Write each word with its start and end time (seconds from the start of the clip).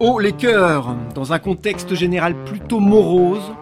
Oh 0.00 0.20
les 0.20 0.30
cœurs 0.30 0.94
Dans 1.16 1.32
un 1.32 1.40
contexte 1.40 1.96
général 1.96 2.32
plutôt 2.44 2.78
morose, 2.78 3.52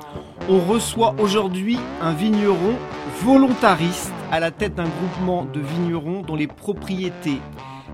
on 0.51 0.59
reçoit 0.59 1.15
aujourd'hui 1.19 1.79
un 2.03 2.13
vigneron 2.13 2.75
volontariste 3.23 4.13
à 4.31 4.39
la 4.39 4.51
tête 4.51 4.75
d'un 4.75 4.85
groupement 4.85 5.47
de 5.47 5.61
vignerons 5.61 6.21
dont 6.21 6.37
les 6.37 6.47
propriétés, 6.47 7.41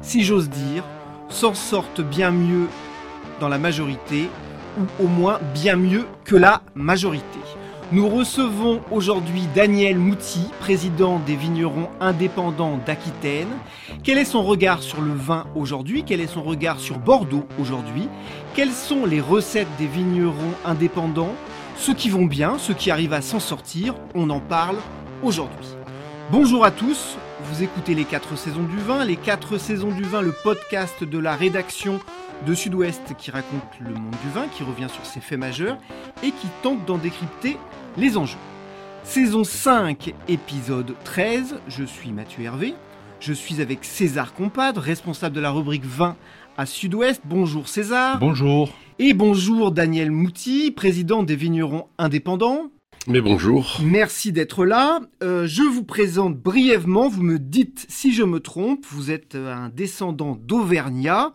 si 0.00 0.25
j'ose 0.25 0.50
dire, 0.50 0.83
s'en 1.28 1.55
sortent 1.55 2.00
bien 2.00 2.33
mieux 2.33 2.67
dans 3.39 3.48
la 3.48 3.58
majorité, 3.58 4.28
ou 4.77 5.05
au 5.05 5.06
moins 5.06 5.39
bien 5.55 5.77
mieux 5.77 6.05
que 6.24 6.34
la 6.34 6.62
majorité. 6.74 7.42
Nous 7.93 8.09
recevons 8.09 8.81
aujourd'hui 8.91 9.43
Daniel 9.55 9.98
Mouti, 9.98 10.47
président 10.61 11.19
des 11.19 11.37
vignerons 11.37 11.91
indépendants 12.01 12.79
d'Aquitaine. 12.87 13.51
Quel 14.03 14.17
est 14.17 14.25
son 14.25 14.43
regard 14.43 14.83
sur 14.83 15.03
le 15.03 15.12
vin 15.12 15.45
aujourd'hui? 15.55 16.03
Quel 16.03 16.23
est 16.23 16.27
son 16.27 16.43
regard 16.43 16.81
sur 16.81 16.98
Bordeaux 16.98 17.47
aujourd'hui? 17.61 18.09
Quelles 18.55 18.73
sont 18.73 19.05
les 19.05 19.20
recettes 19.20 19.69
des 19.79 19.87
vignerons 19.87 20.55
indépendants? 20.65 21.35
Ceux 21.77 21.93
qui 21.93 22.09
vont 22.09 22.25
bien, 22.25 22.57
ceux 22.57 22.73
qui 22.73 22.91
arrivent 22.91 23.13
à 23.13 23.20
s'en 23.20 23.41
sortir, 23.41 23.95
on 24.15 24.31
en 24.31 24.41
parle 24.41 24.77
aujourd'hui. 25.23 25.69
Bonjour 26.31 26.65
à 26.65 26.70
tous, 26.70 27.19
vous 27.45 27.63
écoutez 27.63 27.95
les 27.95 28.05
4 28.05 28.39
saisons 28.39 28.63
du 28.63 28.79
vin, 28.79 29.05
les 29.05 29.17
4 29.17 29.59
saisons 29.59 29.91
du 29.91 30.05
vin, 30.05 30.23
le 30.23 30.33
podcast 30.33 31.05
de 31.05 31.19
la 31.19 31.37
rédaction 31.37 32.01
de 32.47 32.55
Sud-Ouest 32.55 33.15
qui 33.19 33.31
raconte 33.31 33.63
le 33.81 33.91
monde 33.91 34.17
du 34.25 34.31
vin, 34.31 34.47
qui 34.48 34.63
revient 34.63 34.89
sur 34.89 35.05
ses 35.05 35.20
faits 35.20 35.39
majeurs 35.39 35.77
et 36.23 36.31
qui 36.31 36.48
tente 36.63 36.87
d'en 36.87 36.97
décrypter 36.97 37.59
les 37.97 38.17
enjeux. 38.17 38.39
Saison 39.05 39.45
5, 39.45 40.15
épisode 40.29 40.95
13, 41.05 41.61
je 41.69 41.85
suis 41.85 42.12
Mathieu 42.12 42.45
Hervé, 42.45 42.75
je 43.21 43.33
suis 43.33 43.61
avec 43.61 43.85
César 43.85 44.33
Compadre, 44.35 44.81
responsable 44.81 45.35
de 45.35 45.41
la 45.41 45.51
rubrique 45.51 45.85
20 45.85 46.17
à 46.57 46.67
Sud-Ouest. 46.67 47.23
Bonjour 47.25 47.69
César. 47.69 48.19
Bonjour. 48.19 48.70
Et 48.98 49.15
bonjour 49.15 49.73
Daniel 49.73 50.11
Mouti, 50.11 50.70
président 50.70 51.23
des 51.23 51.37
vignerons 51.37 51.89
indépendants. 51.98 52.70
Mais 53.08 53.20
bonjour. 53.20 53.81
Merci 53.83 54.31
d'être 54.31 54.64
là. 54.64 55.00
Euh, 55.25 55.45
je 55.45 55.62
vous 55.62 55.83
présente 55.83 56.36
brièvement, 56.36 57.08
vous 57.08 57.25
me 57.25 57.41
dites 57.41 57.84
si 57.89 58.12
je 58.12 58.22
me 58.22 58.39
trompe, 58.39 58.86
vous 58.86 59.11
êtes 59.11 59.34
euh, 59.34 59.53
un 59.53 59.70
descendant 59.70 60.36
d'Auvergnat, 60.36 61.33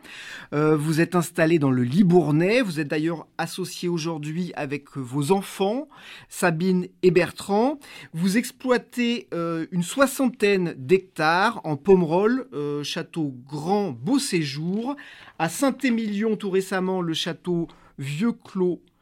euh, 0.54 0.78
vous 0.78 1.02
êtes 1.02 1.14
installé 1.14 1.60
dans 1.60 1.70
le 1.70 1.84
Libournais, 1.84 2.62
vous 2.62 2.80
êtes 2.80 2.88
d'ailleurs 2.88 3.28
associé 3.38 3.90
aujourd'hui 3.90 4.54
avec 4.56 4.96
vos 4.96 5.34
enfants, 5.34 5.90
Sabine 6.30 6.88
et 7.04 7.12
Bertrand. 7.12 7.80
Vous 8.14 8.38
exploitez 8.38 9.28
une 9.34 9.84
soixantaine 9.84 10.74
d'hectares 10.78 11.60
en 11.66 11.76
Pomerol, 11.76 12.48
château 12.84 13.36
Grand 13.46 13.92
Beau 13.92 14.20
Séjour, 14.20 14.96
à 15.38 15.50
Saint-Émilion 15.50 16.38
tout 16.38 16.50
récemment 16.50 17.02
le 17.02 17.14
château 17.14 17.68
Vieux 18.00 18.32
Clos 18.32 18.80
euh, 18.80 18.97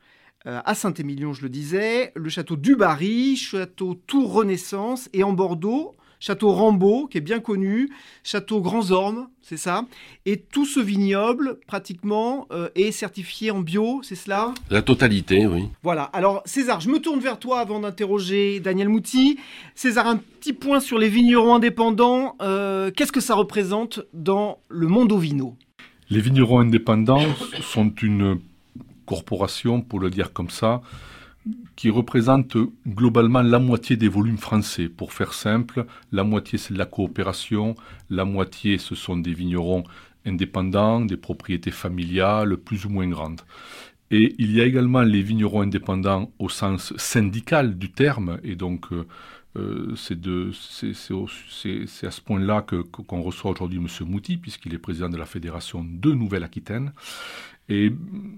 à 0.46 0.76
Saint-Émilion, 0.76 1.34
je 1.34 1.42
le 1.42 1.50
disais, 1.50 2.12
le 2.16 2.30
château 2.30 2.56
du 2.56 2.76
Barry, 2.76 3.36
château 3.36 3.96
Tour 4.08 4.32
Renaissance, 4.32 5.10
et 5.14 5.24
en 5.24 5.34
Bordeaux, 5.34 5.96
château 6.20 6.52
Rambaud, 6.52 7.08
qui 7.08 7.18
est 7.18 7.22
bien 7.22 7.40
connu, 7.40 7.90
château 8.24 8.62
Grands 8.62 8.92
Ormes, 8.92 9.28
c'est 9.42 9.58
ça. 9.58 9.86
Et 10.26 10.38
tout 10.38 10.66
ce 10.66 10.80
vignoble, 10.80 11.60
pratiquement, 11.68 12.48
euh, 12.52 12.70
est 12.76 12.92
certifié 12.92 13.52
en 13.52 13.60
bio, 13.60 14.02
c'est 14.04 14.16
cela? 14.16 14.54
La 14.70 14.82
totalité, 14.82 15.46
oui. 15.46 15.70
Voilà. 15.84 16.04
Alors, 16.14 16.42
César, 16.46 16.80
je 16.82 16.90
me 16.90 17.00
tourne 17.00 17.20
vers 17.20 17.40
toi 17.40 17.60
avant 17.60 17.80
d'interroger 17.80 18.60
Daniel 18.60 18.90
Mouti. 18.90 19.38
César, 19.76 20.08
un 20.08 20.18
petit 20.18 20.54
point 20.54 20.80
sur 20.80 20.98
les 20.98 21.10
vignerons 21.10 21.56
indépendants. 21.56 22.36
Euh, 22.42 22.92
qu'est-ce 22.92 23.12
que 23.12 23.22
ça 23.22 23.36
représente 23.36 24.02
dans 24.14 24.60
le 24.70 24.88
monde 24.88 25.12
au 25.12 25.18
vino 25.18 25.56
Les 26.10 26.22
vignerons 26.22 26.60
indépendants 26.60 27.26
sont 27.62 27.94
une 28.02 28.40
corporation, 29.06 29.82
pour 29.82 30.00
le 30.00 30.10
dire 30.10 30.34
comme 30.34 30.50
ça, 30.50 30.82
qui 31.76 31.90
représente 31.90 32.58
globalement 32.88 33.42
la 33.42 33.60
moitié 33.60 33.98
des 33.98 34.08
volumes 34.08 34.38
français. 34.38 34.90
Pour 34.90 35.14
faire 35.14 35.34
simple, 35.34 35.86
la 36.12 36.24
moitié 36.24 36.58
c'est 36.58 36.74
de 36.74 36.80
la 36.80 36.86
coopération, 36.86 37.76
la 38.10 38.26
moitié 38.26 38.78
ce 38.78 38.96
sont 38.96 39.18
des 39.18 39.34
vignerons 39.34 39.84
indépendants, 40.26 41.02
des 41.02 41.18
propriétés 41.18 41.72
familiales 41.72 42.58
plus 42.58 42.86
ou 42.86 42.90
moins 42.90 43.08
grandes. 43.08 43.42
Et 44.12 44.36
il 44.38 44.52
y 44.52 44.62
a 44.62 44.66
également 44.66 45.02
les 45.02 45.22
vignerons 45.22 45.62
indépendants 45.62 46.32
au 46.40 46.50
sens 46.50 46.96
syndical 46.98 47.78
du 47.78 47.92
terme, 47.92 48.40
et 48.44 48.56
donc 48.56 48.92
euh, 48.92 49.06
euh, 49.58 49.96
c'est 49.96 52.08
à 52.08 52.12
ce 52.12 52.22
point-là 52.22 52.66
qu'on 52.92 53.22
reçoit 53.22 53.52
aujourd'hui 53.52 53.80
M. 53.80 53.88
Mouti, 54.08 54.38
puisqu'il 54.38 54.74
est 54.74 54.80
président 54.80 55.10
de 55.10 55.18
la 55.18 55.26
Fédération 55.26 55.86
de 55.88 56.12
Nouvelle-Aquitaine. 56.12 56.92
Et 57.70 57.92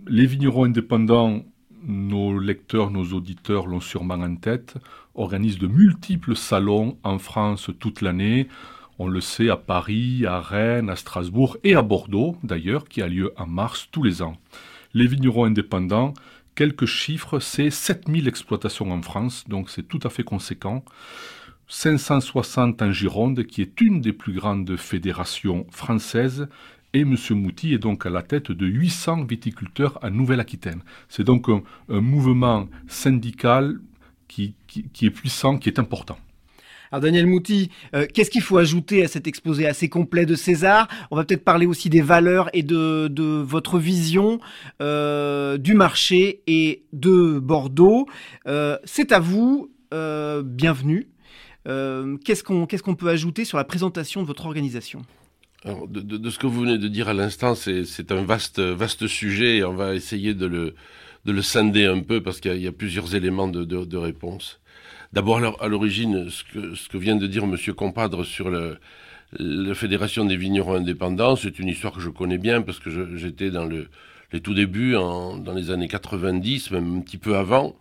les 0.07 0.25
vignerons 0.25 0.65
indépendants, 0.65 1.43
nos 1.83 2.39
lecteurs, 2.39 2.91
nos 2.91 3.13
auditeurs 3.13 3.67
l'ont 3.67 3.79
sûrement 3.79 4.15
en 4.15 4.35
tête, 4.35 4.75
organisent 5.15 5.59
de 5.59 5.67
multiples 5.67 6.35
salons 6.35 6.97
en 7.03 7.17
France 7.17 7.69
toute 7.79 8.01
l'année. 8.01 8.47
On 8.99 9.07
le 9.07 9.21
sait 9.21 9.49
à 9.49 9.57
Paris, 9.57 10.25
à 10.25 10.39
Rennes, 10.39 10.89
à 10.89 10.95
Strasbourg 10.95 11.57
et 11.63 11.75
à 11.75 11.81
Bordeaux 11.81 12.37
d'ailleurs, 12.43 12.87
qui 12.87 13.01
a 13.01 13.07
lieu 13.07 13.33
en 13.37 13.47
mars 13.47 13.89
tous 13.91 14.03
les 14.03 14.21
ans. 14.21 14.37
Les 14.93 15.07
vignerons 15.07 15.45
indépendants, 15.45 16.13
quelques 16.55 16.85
chiffres, 16.85 17.39
c'est 17.39 17.69
7000 17.69 18.27
exploitations 18.27 18.91
en 18.91 19.01
France, 19.01 19.43
donc 19.47 19.69
c'est 19.69 19.87
tout 19.87 19.99
à 20.03 20.09
fait 20.09 20.23
conséquent. 20.23 20.83
560 21.67 22.81
en 22.81 22.91
Gironde, 22.91 23.43
qui 23.43 23.61
est 23.61 23.81
une 23.81 23.99
des 23.99 24.13
plus 24.13 24.33
grandes 24.33 24.77
fédérations 24.77 25.67
françaises, 25.69 26.47
et 26.97 27.01
M. 27.01 27.15
Mouti 27.31 27.73
est 27.73 27.77
donc 27.77 28.05
à 28.07 28.09
la 28.09 28.23
tête 28.23 28.51
de 28.51 28.65
800 28.65 29.25
viticulteurs 29.25 29.99
à 30.03 30.09
Nouvelle-Aquitaine. 30.09 30.81
C'est 31.09 31.23
donc 31.23 31.47
un, 31.47 31.61
mouvement 32.01 32.67
syndical 32.87 33.79
qui, 34.27 34.55
est 35.01 35.09
puissant, 35.11 35.57
qui 35.57 35.69
est 35.69 35.77
important. 35.77 36.17
Alors 36.91 37.01
Daniel 37.01 37.27
Mouti, 37.27 37.69
euh, 37.93 38.07
qu'est-ce 38.11 38.31
qu'il 38.31 38.41
faut 38.41 38.57
ajouter 38.57 39.03
à 39.03 39.07
cet 39.07 39.27
exposé 39.27 39.67
assez 39.67 39.89
complet 39.89 40.25
de 40.25 40.35
César? 40.35 40.87
On 41.11 41.15
va 41.15 41.23
peut-être 41.23 41.43
parler 41.43 41.65
aussi 41.65 41.89
des 41.89 42.01
valeurs 42.01 42.49
et 42.53 42.63
de, 42.63 43.41
votre 43.41 43.77
vision 43.77 44.39
euh, 44.81 45.57
du 45.57 45.75
marché 45.75 46.41
et 46.47 46.83
de 46.93 47.39
Bordeaux. 47.39 48.07
Euh, 48.47 48.77
c'est 48.85 49.11
à 49.11 49.19
vous, 49.19 49.69
bienvenue. 49.91 51.09
qu'est-ce 51.65 52.43
qu'on 52.43 52.95
peut 52.95 53.09
ajouter 53.09 53.45
sur 53.45 53.57
la 53.57 53.65
présentation 53.65 54.21
de 54.23 54.27
votre 54.27 54.47
organisation? 54.47 55.03
De, 55.65 56.29
ce 56.29 56.39
que 56.39 56.47
vous 56.47 56.61
venez 56.61 56.77
de 56.77 56.87
dire 56.87 57.09
à 57.09 57.13
l'instant, 57.13 57.55
c'est 57.55 58.11
un 58.11 58.23
vaste, 58.23 58.59
vaste 58.59 59.07
sujet 59.07 59.57
et 59.57 59.63
on 59.63 59.73
va 59.73 59.95
essayer 59.95 60.33
de 60.33 60.45
le, 60.45 60.75
de 61.25 61.31
le 61.31 61.41
scinder 61.41 61.85
un 61.85 62.01
peu 62.01 62.21
parce 62.21 62.39
qu'il 62.39 62.61
y, 62.61 62.67
a 62.67 62.71
plusieurs 62.71 63.15
éléments 63.15 63.47
de, 63.47 63.63
de 63.63 63.97
réponse. 63.97 64.59
D'abord, 65.13 65.39
à 65.61 65.67
l'origine, 65.67 66.29
ce 66.29 66.89
que, 66.89 66.97
vient 66.97 67.15
de 67.15 67.27
dire 67.27 67.43
M. 67.43 67.55
Compadre 67.75 68.23
sur 68.23 68.49
le, 68.49 68.77
la 69.39 69.73
Fédération 69.73 70.25
des 70.25 70.37
vignerons 70.37 70.75
indépendants, 70.75 71.35
c'est 71.35 71.59
une 71.59 71.69
histoire 71.69 71.93
que 71.93 72.01
je 72.01 72.09
connais 72.09 72.37
bien 72.37 72.61
parce 72.61 72.79
que 72.79 73.15
j'étais 73.15 73.49
dans 73.49 73.65
le, 73.65 73.87
les 74.33 74.41
tout 74.41 74.53
débuts, 74.53 74.95
en, 74.95 75.37
dans 75.37 75.53
les 75.53 75.71
années 75.71 75.87
90, 75.87 76.71
même 76.71 76.97
un 76.97 77.01
petit 77.01 77.17
peu 77.17 77.35
avant. 77.35 77.75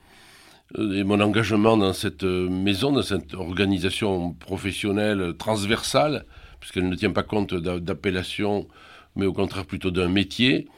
Et 0.78 1.04
mon 1.04 1.20
engagement 1.20 1.76
dans 1.76 1.92
cette 1.92 2.24
maison, 2.24 2.92
dans 2.92 3.02
cette 3.02 3.34
organisation 3.34 4.32
professionnelle 4.32 5.34
transversale, 5.38 6.24
puisqu'elle 6.60 6.88
ne 6.88 6.94
tient 6.94 7.12
pas 7.12 7.22
compte 7.22 7.54
d'appellation, 7.54 8.66
mais 9.14 9.26
au 9.26 9.32
contraire 9.32 9.64
plutôt 9.64 9.90
d'un 9.90 10.08
métier, 10.08 10.68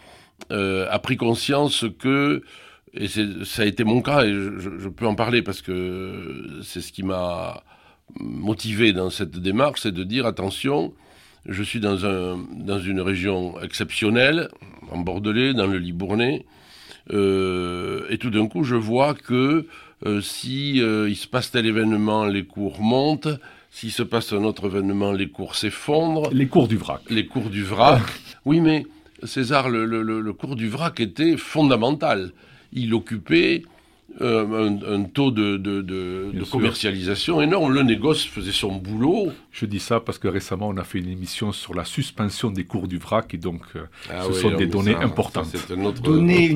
euh, 0.53 0.87
a 0.91 0.99
pris 0.99 1.17
conscience 1.17 1.85
que 1.99 2.43
et 2.95 3.07
ça 3.09 3.63
a 3.63 3.65
été 3.67 3.85
mon 3.85 4.01
cas, 4.01 4.25
et 4.25 4.33
je, 4.33 4.89
peux 4.89 5.07
en 5.07 5.15
parler 5.15 5.43
parce 5.43 5.61
que 5.61 6.61
c'est 6.63 6.81
ce 6.81 6.91
qui 6.91 7.03
m'a 7.03 7.63
motivé 8.19 8.95
dans 8.95 9.11
cette 9.11 9.37
démarche, 9.37 9.81
c'est 9.83 9.93
de 9.93 10.05
dire 10.05 10.25
attention, 10.25 10.95
je 11.47 11.63
suis 11.63 11.81
dans, 11.81 12.07
un, 12.07 12.39
dans 12.57 12.79
une 12.79 13.01
région 13.03 13.61
exceptionnelle, 13.61 14.49
en 14.91 14.99
Bordelais, 14.99 15.53
dans 15.53 15.67
le 15.67 15.77
Libournais, 15.77 16.47
euh, 17.13 18.07
et 18.11 18.19
tout 18.19 18.31
d'un 18.31 18.49
coup, 18.49 18.65
je 18.65 18.75
vois 18.75 19.15
que 19.15 19.67
euh, 20.07 20.21
si 20.21 20.81
euh, 20.81 21.09
il 21.09 21.17
se 21.17 21.27
passe 21.27 21.51
tel 21.51 21.67
événement, 21.67 22.27
les 22.27 22.45
cours 22.45 22.81
montent. 22.81 23.29
S'il 23.71 23.93
se 23.93 24.03
passe 24.03 24.33
un 24.33 24.45
autre 24.45 24.67
événement, 24.67 25.13
les 25.13 25.29
cours 25.29 25.55
s'effondrent. 25.55 26.31
Les 26.33 26.49
cours 26.49 26.69
du 26.69 26.77
vrac. 26.77 27.03
Les 27.11 27.27
cours 27.27 27.51
du 27.51 27.63
vrac. 27.63 28.03
oui, 28.45 28.61
mais 28.61 28.87
César, 29.25 29.69
le, 29.69 29.85
le 29.85 30.33
cours 30.33 30.57
du 30.57 30.69
vrac 30.69 31.01
était 31.01 31.37
fondamental. 31.37 32.33
Il 32.73 32.95
occupait 32.95 33.63
euh, 34.23 34.71
un, 34.97 35.05
taux 35.05 35.31
de, 35.31 36.33
commercialisation 36.51 37.43
énorme. 37.43 37.73
Le 37.73 37.83
négoce 37.83 38.25
faisait 38.25 38.53
son 38.53 38.75
boulot. 38.75 39.33
Je 39.53 39.67
dis 39.67 39.81
ça 39.81 40.01
parce 40.01 40.19
que 40.19 40.29
récemment, 40.29 40.69
on 40.69 40.77
a 40.79 40.85
fait 40.85 40.99
une 40.99 41.11
émission 41.11 41.53
sur 41.53 41.75
la 41.75 41.85
suspension 41.85 42.51
des 42.51 42.65
cours 42.65 42.89
du 42.89 42.97
vrac 42.97 43.33
et 43.35 43.37
donc 43.37 43.61
euh, 43.77 43.85
ah 44.11 44.23
ce 44.27 44.33
sont 44.33 44.57
des 44.57 44.67
données 44.67 44.95
importantes. 44.95 45.47
C'est 45.53 45.75
une 45.75 45.93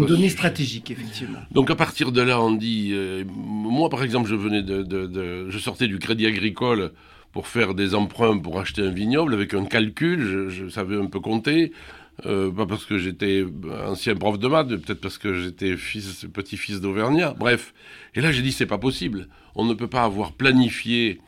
donnée 0.06 0.28
stratégique, 0.30 0.90
effectivement. 0.90 1.40
Donc 1.52 1.70
à 1.70 1.76
partir 1.76 2.10
de 2.10 2.22
là, 2.22 2.40
on 2.40 2.52
dit, 2.52 2.92
euh, 2.94 3.22
moi 3.36 3.90
par 3.90 4.02
exemple, 4.02 4.28
je 4.28 4.34
venais 4.34 4.62
de, 4.62 5.46
je 5.48 5.58
sortais 5.58 5.88
du 5.88 5.98
crédit 5.98 6.26
agricole 6.26 6.92
pour 7.32 7.48
faire 7.48 7.74
des 7.74 7.94
emprunts 7.94 8.38
pour 8.38 8.60
acheter 8.60 8.82
un 8.82 8.90
vignoble 8.90 9.34
avec 9.34 9.54
un 9.54 9.66
calcul, 9.66 10.48
je 10.48 10.68
savais 10.68 10.96
un 10.96 11.06
peu 11.06 11.20
compter. 11.20 11.72
Euh, 12.26 12.50
pas 12.52 12.66
parce 12.66 12.84
que 12.84 12.98
j'étais 12.98 13.44
ancien 13.86 14.14
prof 14.14 14.38
de 14.38 14.46
maths, 14.46 14.68
peut-être 14.68 15.00
parce 15.00 15.18
que 15.18 15.34
j'étais 15.34 15.76
fils, 15.76 16.26
petit-fils 16.32 16.80
d'Auvergnat. 16.80 17.34
Bref. 17.38 17.74
Et 18.14 18.20
là, 18.20 18.30
j'ai 18.32 18.42
dit, 18.42 18.52
c'est 18.52 18.66
pas 18.66 18.78
possible. 18.78 19.28
On 19.54 19.64
ne 19.64 19.74
peut 19.74 19.88
pas 19.88 20.04
avoir 20.04 20.32
planifié 20.32 21.20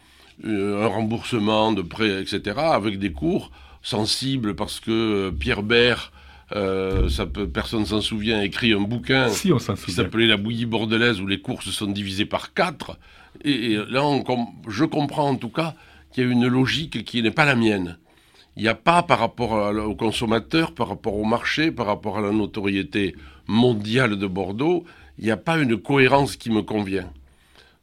euh, 0.44 0.84
un 0.84 0.86
remboursement 0.86 1.72
de 1.72 1.82
prêts, 1.82 2.20
etc., 2.20 2.58
avec 2.58 2.98
des 2.98 3.12
cours 3.12 3.50
sensibles 3.82 4.54
parce 4.54 4.80
que 4.80 4.90
euh, 4.90 5.30
Pierre 5.30 5.62
Bert, 5.62 6.12
ça 7.08 7.26
peut, 7.26 7.48
personne 7.48 7.84
s'en 7.84 8.00
souvient, 8.00 8.38
a 8.38 8.44
écrit 8.44 8.72
un 8.72 8.82
bouquin 8.82 9.28
si, 9.28 9.52
on 9.52 9.56
qui 9.56 9.90
s'appelait 9.90 10.28
La 10.28 10.36
bouillie 10.36 10.66
bordelaise 10.66 11.20
où 11.20 11.26
les 11.26 11.40
cours 11.40 11.64
se 11.64 11.72
sont 11.72 11.88
divisés 11.88 12.26
par 12.26 12.54
quatre. 12.54 12.96
Et, 13.44 13.76
là, 13.90 14.04
on, 14.04 14.22
je 14.68 14.84
comprends 14.84 15.30
en 15.30 15.34
tout 15.34 15.48
cas 15.48 15.74
qu'il 16.12 16.24
y 16.24 16.28
a 16.28 16.30
une 16.30 16.46
logique 16.46 17.04
qui 17.04 17.20
n'est 17.22 17.32
pas 17.32 17.44
la 17.44 17.56
mienne 17.56 17.98
il 18.56 18.62
n'y 18.62 18.68
a 18.68 18.74
pas 18.74 19.02
par 19.02 19.18
rapport 19.18 19.52
aux 19.52 19.96
consommateurs, 19.96 20.74
par 20.74 20.88
rapport 20.88 21.16
au 21.16 21.24
marché, 21.24 21.70
par 21.70 21.86
rapport 21.86 22.18
à 22.18 22.20
la 22.20 22.30
notoriété 22.30 23.16
mondiale 23.46 24.16
de 24.16 24.26
Bordeaux, 24.26 24.84
il 25.18 25.24
n'y 25.24 25.30
a 25.30 25.36
pas 25.36 25.58
une 25.58 25.76
cohérence 25.76 26.36
qui 26.36 26.50
me 26.50 26.62
convient. 26.62 27.10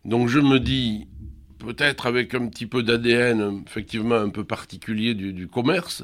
Donc 0.05 0.29
je 0.29 0.39
me 0.39 0.59
dis, 0.59 1.07
peut-être 1.59 2.05
avec 2.05 2.33
un 2.33 2.47
petit 2.47 2.65
peu 2.65 2.83
d'ADN 2.83 3.63
effectivement 3.67 4.15
un 4.15 4.29
peu 4.29 4.43
particulier 4.43 5.13
du, 5.13 5.47
commerce, 5.47 6.03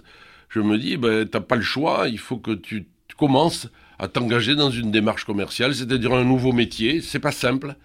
je 0.50 0.60
me 0.60 0.78
dis, 0.78 0.98
ben, 0.98 1.28
tu 1.28 1.38
n'as 1.38 1.44
pas 1.44 1.56
le 1.56 1.62
choix, 1.62 2.08
il 2.08 2.20
faut 2.20 2.38
que 2.38 2.52
tu, 2.52 2.88
commences 3.18 3.68
à 3.98 4.08
t'engager 4.08 4.54
dans 4.54 4.70
une 4.70 4.92
démarche 4.92 5.26
commerciale, 5.26 5.74
c'est-à-dire 5.74 6.14
un 6.14 6.24
nouveau 6.24 6.52
métier, 6.52 7.02
c'est 7.02 7.20
pas 7.20 7.32
simple, 7.32 7.76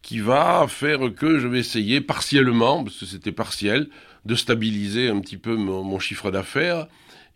qui 0.00 0.20
va 0.20 0.64
faire 0.68 1.12
que 1.14 1.38
je 1.38 1.46
vais 1.46 1.58
essayer 1.58 2.00
partiellement, 2.00 2.82
parce 2.82 2.96
que 2.96 3.04
c'était 3.04 3.32
partiel, 3.32 3.88
de 4.24 4.34
stabiliser 4.34 5.08
un 5.08 5.20
petit 5.20 5.36
peu 5.36 5.56
mon, 5.56 5.98
chiffre 5.98 6.30
d'affaires 6.30 6.86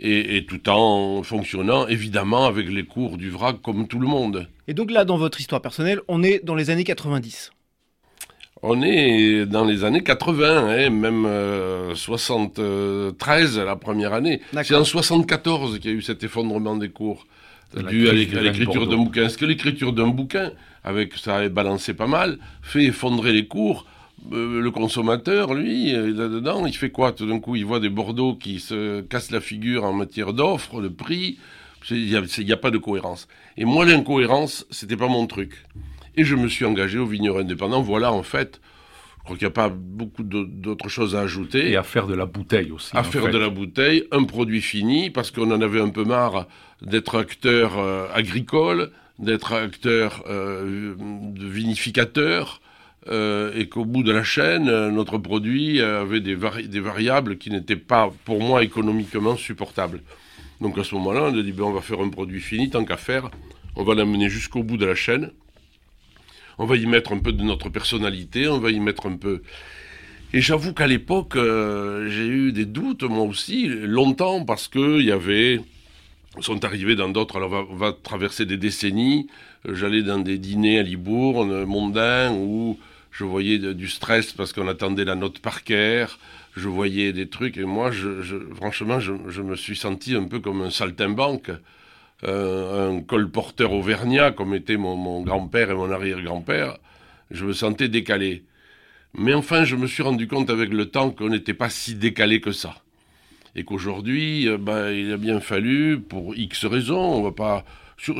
et, 0.01 0.45
tout 0.47 0.69
en 0.69 1.23
fonctionnant 1.23 1.87
évidemment 1.87 2.47
avec 2.47 2.69
les 2.69 2.85
cours 2.85 3.17
du 3.17 3.31
vrac 3.31 3.61
comme 3.63 3.87
tout 3.87 3.99
le 3.99 4.09
monde. 4.09 4.49
Et 4.69 4.75
donc 4.75 4.91
là, 4.91 5.05
dans 5.05 5.17
votre 5.17 5.41
histoire 5.41 5.63
personnelle, 5.63 6.01
on 6.09 6.23
est 6.23 6.45
dans 6.45 6.55
les 6.55 6.71
années 6.71 6.85
90 6.85 7.51
on 8.67 8.81
est 8.81 9.45
dans 9.45 9.67
les 9.67 9.85
années 9.85 10.03
80, 10.03 10.69
hein, 10.69 10.89
même 10.89 11.29
73 11.95 13.59
la 13.59 13.77
première 13.77 14.15
année. 14.15 14.41
C'est 14.63 14.75
en 14.75 14.85
74 14.85 15.81
qu'il 15.81 15.91
y 15.91 15.95
a 15.95 15.97
eu 15.99 16.01
cet 16.01 16.25
effondrement 16.25 16.75
des 16.75 16.89
cours 16.89 17.27
dû 17.77 18.09
à 18.09 18.13
l'écriture 18.13 18.87
d'un 18.87 18.97
bouquin. 18.97 19.25
Est-ce 19.25 19.39
que 19.39 19.45
l'écriture 19.45 19.93
d'un 19.93 20.09
bouquin, 20.09 20.53
avec 20.83 21.15
ça 21.15 21.37
avait 21.37 21.49
balancé 21.49 21.95
pas 21.95 22.07
mal, 22.07 22.39
fait 22.63 22.85
effondrer 22.85 23.33
les 23.33 23.47
cours 23.47 23.87
euh, 24.33 24.61
le 24.61 24.71
consommateur, 24.71 25.55
lui, 25.55 25.93
là-dedans, 25.93 26.67
il 26.67 26.77
fait 26.77 26.91
quoi? 26.91 27.13
Tout 27.13 27.27
d'un 27.27 27.41
coup, 27.41 27.57
il 27.57 27.65
voit 27.65 27.81
des 27.81 27.89
Bordeaux 27.89 28.35
qui 28.35 28.61
se 28.61 29.01
cassent 29.03 29.31
la 29.31 29.41
figure 29.41 29.85
en 29.85 29.93
matière 29.93 30.33
d'offres, 30.33 30.81
de 30.81 30.89
prix. 30.89 31.39
Il 31.91 32.07
n'y 32.07 32.53
a, 32.53 32.57
pas 32.57 32.71
de 32.71 32.79
cohérence. 32.79 33.29
Et 33.57 33.65
moi, 33.65 33.85
l'incohérence, 33.85 34.67
c'était 34.71 34.97
pas 34.97 35.09
mon 35.09 35.27
truc. 35.27 35.67
Et 36.17 36.25
je 36.25 36.35
me 36.35 36.49
suis 36.49 36.65
engagé 36.65 36.99
au 36.99 37.07
vigneron 37.07 37.41
indépendant. 37.41 37.83
Voilà, 37.83 38.13
en 38.13 38.23
fait, 38.23 38.61
je 39.19 39.25
crois 39.25 39.37
qu'il 39.37 39.47
n'y 39.47 39.51
a 39.51 39.55
pas 39.55 39.69
beaucoup 39.69 40.23
d'autres 40.23 40.89
choses 40.89 41.15
à 41.15 41.21
ajouter. 41.21 41.71
Et 41.71 41.77
à 41.77 41.83
faire 41.83 42.07
de 42.07 42.15
la 42.15 42.25
bouteille 42.25 42.71
aussi. 42.71 42.97
À 42.97 43.03
faire 43.03 43.29
de 43.31 43.37
la 43.37 43.51
bouteille, 43.51 44.05
un 44.13 44.25
produit 44.25 44.63
fini, 44.63 45.11
parce 45.11 45.31
qu'on 45.31 45.51
en 45.51 45.61
avait 45.61 45.81
un 45.81 45.91
peu 45.91 46.05
marre 46.05 46.47
d'être 46.81 47.19
acteur 47.19 47.79
euh, 47.79 48.07
agricole, 48.15 48.91
d'être 49.19 49.53
acteur 49.53 50.25
euh, 50.29 50.95
de 50.99 51.47
vinificateur, 51.47 52.63
euh, 53.09 53.53
et 53.55 53.69
qu'au 53.69 53.85
bout 53.85 54.03
de 54.03 54.13
la 54.13 54.25
chaîne, 54.25 54.69
euh, 54.69 54.91
notre 54.91 55.19
produit 55.19 55.81
avait 55.81 56.21
des, 56.21 56.35
variables 56.35 57.39
qui 57.39 57.51
n'étaient 57.51 57.77
pas, 57.77 58.11
pour 58.25 58.41
moi, 58.41 58.63
économiquement 58.65 59.37
supportables. 59.37 60.01
Donc 60.61 60.79
à 60.79 60.85
ce 60.85 60.95
moment-là, 60.95 61.25
on 61.25 61.39
a 61.39 61.43
dit, 61.43 61.53
ben, 61.53 61.65
on 61.65 61.73
va 61.73 61.83
faire 61.83 62.01
un 62.01 62.09
produit 62.09 62.41
fini, 62.41 62.71
tant 62.71 62.85
qu'à 62.85 62.97
faire, 62.97 63.31
on 63.77 63.85
va 63.85 63.95
l'amener 63.95 64.29
jusqu'au 64.29 64.63
bout 64.63 64.77
de 64.77 64.87
la 64.87 64.95
chaîne, 64.95 65.33
on 66.59 66.67
va 66.67 66.77
y 66.77 66.87
mettre 66.87 67.13
un 67.13 67.19
peu 67.19 67.33
de 67.33 67.43
notre 67.43 67.69
personnalité, 67.69 68.49
on 68.49 68.59
va 68.59 68.71
y 68.71 68.81
mettre 68.81 69.07
un 69.07 69.17
peu... 69.17 69.43
Et 70.33 70.41
j'avoue 70.41 70.73
qu'à 70.73 70.87
l'époque, 70.87 71.37
euh, 71.37 72.09
j'ai 72.09 72.27
eu 72.27 72.53
des 72.53 72.65
doutes, 72.65 73.05
moi 73.05 73.25
aussi, 73.25 73.69
longtemps, 73.69 74.45
parce 74.45 74.67
qu'il 74.67 75.03
y 75.03 75.13
avait 75.13 75.61
sont 76.41 76.65
arrivés 76.65 76.97
dans 76.97 77.09
d'autres. 77.09 77.37
Alors, 77.37 77.67
on 77.71 77.77
va, 77.77 77.93
traverser 77.93 78.45
des 78.45 78.57
décennies. 78.57 79.29
J'allais 79.69 80.03
dans 80.03 80.19
des 80.19 80.39
dîners 80.39 80.81
à 80.81 80.83
Libourne, 80.83 81.65
mondains, 81.65 82.33
où 82.33 82.79
je 83.15 83.23
voyais 83.23 83.59
du 83.59 83.89
stress 83.89 84.33
parce 84.33 84.53
qu'on 84.53 84.67
attendait 84.67 85.05
la 85.05 85.15
note 85.15 85.39
par 85.39 85.63
cœur, 85.63 86.19
je 86.57 86.69
voyais 86.69 87.13
des 87.13 87.29
trucs, 87.29 87.57
et 87.57 87.65
moi, 87.65 87.93
franchement, 88.57 88.99
je, 88.99 89.13
me 89.41 89.55
suis 89.55 89.77
senti 89.77 90.17
un 90.17 90.25
peu 90.25 90.41
comme 90.41 90.63
un 90.63 90.71
saltimbanque, 90.71 91.53
euh, 92.25 92.91
un 92.91 93.01
colporteur 93.03 93.73
auvergnat, 93.73 94.33
comme 94.33 94.53
était 94.53 94.77
mon, 94.77 95.23
grand-père 95.23 95.71
et 95.71 95.75
mon 95.75 95.93
arrière-grand-père. 95.93 96.79
Je 97.31 97.45
me 97.45 97.53
sentais 97.53 97.89
décalé. 97.89 98.43
Mais 99.17 99.33
enfin, 99.33 99.65
je 99.65 99.77
me 99.77 99.87
suis 99.87 100.03
rendu 100.03 100.27
compte 100.27 100.51
avec 100.51 100.71
le 100.73 100.87
temps 100.87 101.11
qu'on 101.11 101.29
n'était 101.29 101.55
pas 101.55 101.71
si 101.71 101.95
décalé 101.95 102.41
que 102.41 102.51
ça. 102.51 102.83
Et 103.55 103.63
qu'aujourd'hui, 103.63 104.49
euh, 104.49 104.59
ben, 104.59 104.91
il 104.91 105.13
a 105.13 105.17
bien 105.17 105.39
fallu, 105.39 106.01
pour 106.01 106.35
X 106.35 106.65
raisons, 106.65 106.99
on 106.99 107.23
va 107.23 107.31
pas... 107.31 107.65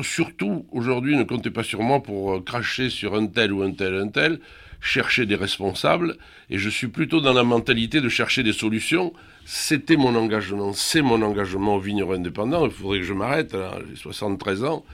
surtout, 0.03 0.65
aujourd'hui, 0.71 1.17
ne 1.17 1.23
comptez 1.23 1.51
pas 1.51 1.63
sur 1.63 1.81
moi 1.81 2.01
pour 2.01 2.35
euh, 2.35 2.39
cracher 2.39 2.89
sur 2.89 3.15
un 3.15 3.27
tel 3.27 3.51
ou 3.51 3.61
un 3.61 3.71
tel, 3.71 3.95
un 3.95 4.07
tel 4.07 4.39
chercher 4.85 5.25
des 5.25 5.35
responsables, 5.35 6.15
et 6.51 6.59
je 6.59 6.69
suis 6.69 6.87
plutôt 6.87 7.19
dans 7.19 7.33
la 7.33 7.43
mentalité 7.43 8.01
de 8.01 8.09
chercher 8.09 8.43
des 8.43 8.53
solutions. 8.53 9.13
C'était 9.45 9.97
mon 9.97 10.15
engagement, 10.15 10.73
c'est 10.73 11.01
mon 11.01 11.23
engagement 11.23 11.75
au 11.75 11.79
vigneron 11.79 12.13
indépendant, 12.13 12.65
il 12.65 12.71
faudrait 12.71 12.99
que 12.99 13.05
je 13.05 13.13
m'arrête, 13.13 13.57
j'ai 13.89 13.95
73 13.95 14.63
ans, 14.63 14.85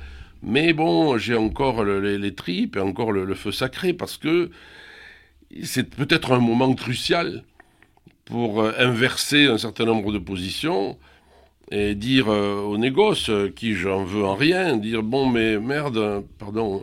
mais 0.43 0.71
bon, 0.71 1.17
j'ai 1.17 1.35
encore 1.35 1.83
les, 1.83 2.33
tripes 2.33 2.77
et 2.77 2.79
encore 2.79 3.11
le, 3.11 3.35
feu 3.35 3.51
sacré, 3.51 3.91
parce 3.91 4.17
que 4.17 4.49
c'est 5.61 5.93
peut-être 5.93 6.31
un 6.31 6.39
moment 6.39 6.73
crucial 6.73 7.43
pour 8.23 8.61
euh, 8.61 8.71
inverser 8.77 9.47
un 9.47 9.57
certain 9.57 9.83
nombre 9.83 10.13
de 10.13 10.19
positions, 10.19 10.97
et 11.69 11.95
dire 11.95 12.29
euh, 12.29 12.61
aux 12.61 12.77
euh, 13.29 13.49
qui 13.53 13.73
j'en 13.75 14.05
veux 14.05 14.23
en 14.23 14.35
rien, 14.35 14.77
dire 14.77 15.03
bon 15.03 15.25
mais 15.25 15.59
merde, 15.59 16.23
pardon, 16.39 16.81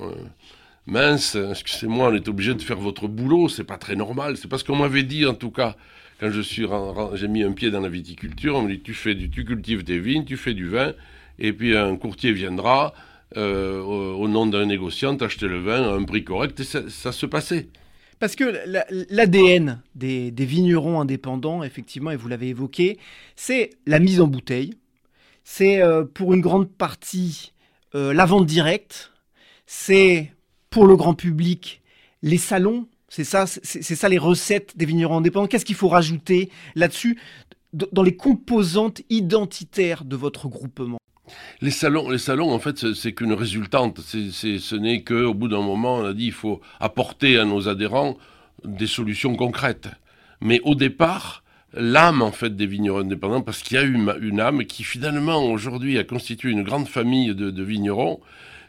mince, 0.88 1.36
excusez-moi, 1.36 2.08
on 2.08 2.14
est 2.14 2.28
obligé 2.28 2.54
de 2.54 2.62
faire 2.62 2.78
votre 2.78 3.08
boulot, 3.08 3.48
c'est 3.48 3.64
pas 3.64 3.76
très 3.76 3.94
normal. 3.94 4.36
C'est 4.36 4.48
parce 4.48 4.62
qu'on 4.62 4.76
m'avait 4.76 5.02
dit, 5.02 5.26
en 5.26 5.34
tout 5.34 5.50
cas, 5.50 5.76
quand 6.18 6.30
je 6.30 6.40
suis, 6.40 6.66
j'ai 7.14 7.28
mis 7.28 7.42
un 7.42 7.52
pied 7.52 7.70
dans 7.70 7.80
la 7.80 7.88
viticulture, 7.88 8.56
on 8.56 8.62
me 8.62 8.70
dit, 8.70 8.80
tu 8.80 8.94
fais 8.94 9.14
du, 9.14 9.30
tu 9.30 9.44
cultives 9.44 9.84
des 9.84 9.98
vignes, 9.98 10.24
tu 10.24 10.36
fais 10.36 10.54
du 10.54 10.68
vin, 10.68 10.94
et 11.38 11.52
puis 11.52 11.76
un 11.76 11.96
courtier 11.96 12.32
viendra, 12.32 12.94
euh, 13.36 13.80
au, 13.82 14.26
nom 14.26 14.46
d'un 14.46 14.66
négociant, 14.66 15.16
t'acheter 15.16 15.46
le 15.46 15.60
vin 15.60 15.82
à 15.82 15.92
un 15.92 16.04
prix 16.04 16.24
correct, 16.24 16.60
et 16.60 16.64
ça, 16.64 17.12
se 17.12 17.26
passait. 17.26 17.68
Parce 18.18 18.34
que 18.34 18.58
l'ADN 19.10 19.80
des, 19.94 20.32
vignerons 20.38 21.00
indépendants, 21.00 21.62
effectivement, 21.62 22.10
et 22.10 22.16
vous 22.16 22.28
l'avez 22.28 22.48
évoqué, 22.48 22.98
c'est 23.36 23.70
la 23.86 24.00
mise 24.00 24.20
en 24.20 24.26
bouteille. 24.26 24.74
C'est 25.44 25.80
euh, 25.82 26.04
pour 26.04 26.34
une 26.34 26.40
grande 26.40 26.68
partie 26.68 27.52
euh, 27.94 28.12
la 28.12 28.26
vente 28.26 28.46
directe. 28.46 29.12
C'est 29.66 30.32
pour 30.70 30.86
le 30.86 30.96
grand 30.96 31.14
public 31.14 31.82
les 32.22 32.38
salons 32.38 32.86
c'est 33.10 33.24
ça, 33.24 33.46
c'est 33.46 33.82
ça 33.82 34.08
les 34.10 34.18
recettes 34.18 34.76
des 34.76 34.84
vignerons 34.84 35.16
indépendants. 35.16 35.46
Qu'est-ce 35.46 35.64
qu'il 35.64 35.76
faut 35.76 35.88
rajouter 35.88 36.50
là-dessus 36.74 37.18
dans 37.72 38.02
les 38.02 38.14
composantes 38.14 39.00
identitaires 39.08 40.04
de 40.04 40.14
votre 40.14 40.48
groupement? 40.48 40.98
Les 41.60 41.70
salons, 41.70 42.10
les 42.10 42.18
salons, 42.18 42.52
en 42.52 42.58
fait, 42.58 42.92
c'est 42.92 43.12
qu'une 43.12 43.32
résultante. 43.32 44.00
Ce 44.00 44.76
n'est 44.76 45.02
qu'au 45.02 45.34
bout 45.34 45.48
d'un 45.48 45.62
moment, 45.62 45.96
on 45.96 46.04
a 46.04 46.12
dit 46.12 46.26
il 46.26 46.32
faut 46.32 46.60
apporter 46.80 47.38
à 47.38 47.44
nos 47.44 47.68
adhérents 47.68 48.16
des 48.64 48.86
solutions 48.86 49.36
concrètes. 49.36 49.88
Mais 50.40 50.60
au 50.64 50.74
départ, 50.74 51.42
l'âme 51.72 52.22
en 52.22 52.32
fait 52.32 52.56
des 52.56 52.66
vignerons 52.66 53.00
indépendants, 53.00 53.42
parce 53.42 53.62
qu'il 53.62 53.76
y 53.76 53.80
a 53.80 53.84
eu 53.84 53.94
une, 54.20 54.40
âme 54.40 54.64
qui 54.64 54.84
finalement 54.84 55.44
aujourd'hui 55.44 55.98
a 55.98 56.04
constitué 56.04 56.50
une 56.50 56.62
grande 56.62 56.88
famille 56.88 57.34
de, 57.34 57.62
vignerons 57.62 58.20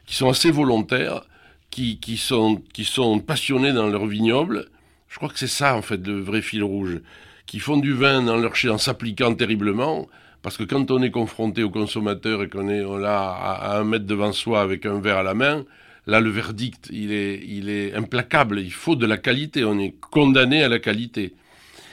qui 0.06 0.16
sont 0.16 0.30
assez 0.30 0.52
volontaires, 0.52 1.22
qui, 1.70 2.18
sont 2.18 3.20
passionnés 3.20 3.74
dans 3.74 3.88
leur 3.88 4.06
vignoble. 4.06 4.70
Je 5.08 5.18
crois 5.18 5.30
que 5.30 5.40
c'est 5.40 5.48
ça 5.48 5.76
en 5.76 5.82
fait 5.82 6.06
le 6.06 6.20
vrai 6.20 6.42
fil 6.42 6.64
rouge, 6.64 7.00
qui 7.46 7.60
font 7.60 7.78
du 7.78 7.94
vin 7.94 8.22
dans 8.22 8.38
leur 8.38 8.56
chai 8.56 8.70
en 8.70 8.78
s'appliquant 8.78 9.34
terriblement 9.34 10.08
parce 10.42 10.56
que 10.56 10.64
quand 10.64 10.90
on 10.92 11.02
est 11.02 11.12
confronté 11.12 11.64
au 11.64 11.70
consommateur 11.70 12.44
et 12.44 12.50
qu'on 12.50 12.70
est 12.70 12.82
là 12.82 13.30
à, 13.30 13.78
un 13.80 13.84
mètre 13.84 14.06
devant 14.06 14.32
soi 14.32 14.62
avec 14.62 14.86
un 14.86 15.00
verre 15.00 15.18
à 15.18 15.24
la 15.24 15.34
main, 15.34 15.66
là 16.08 16.22
le 16.22 16.30
verdict 16.30 16.90
il 16.92 17.12
est, 17.12 17.44
il 17.46 17.70
est 17.70 17.94
implacable. 17.94 18.60
Il 18.60 18.72
faut 18.72 18.96
de 18.96 19.06
la 19.06 19.18
qualité. 19.18 19.66
On 19.66 19.78
est 19.80 19.96
condamné 20.00 20.64
à 20.64 20.70
la 20.70 20.80
qualité. 20.80 21.34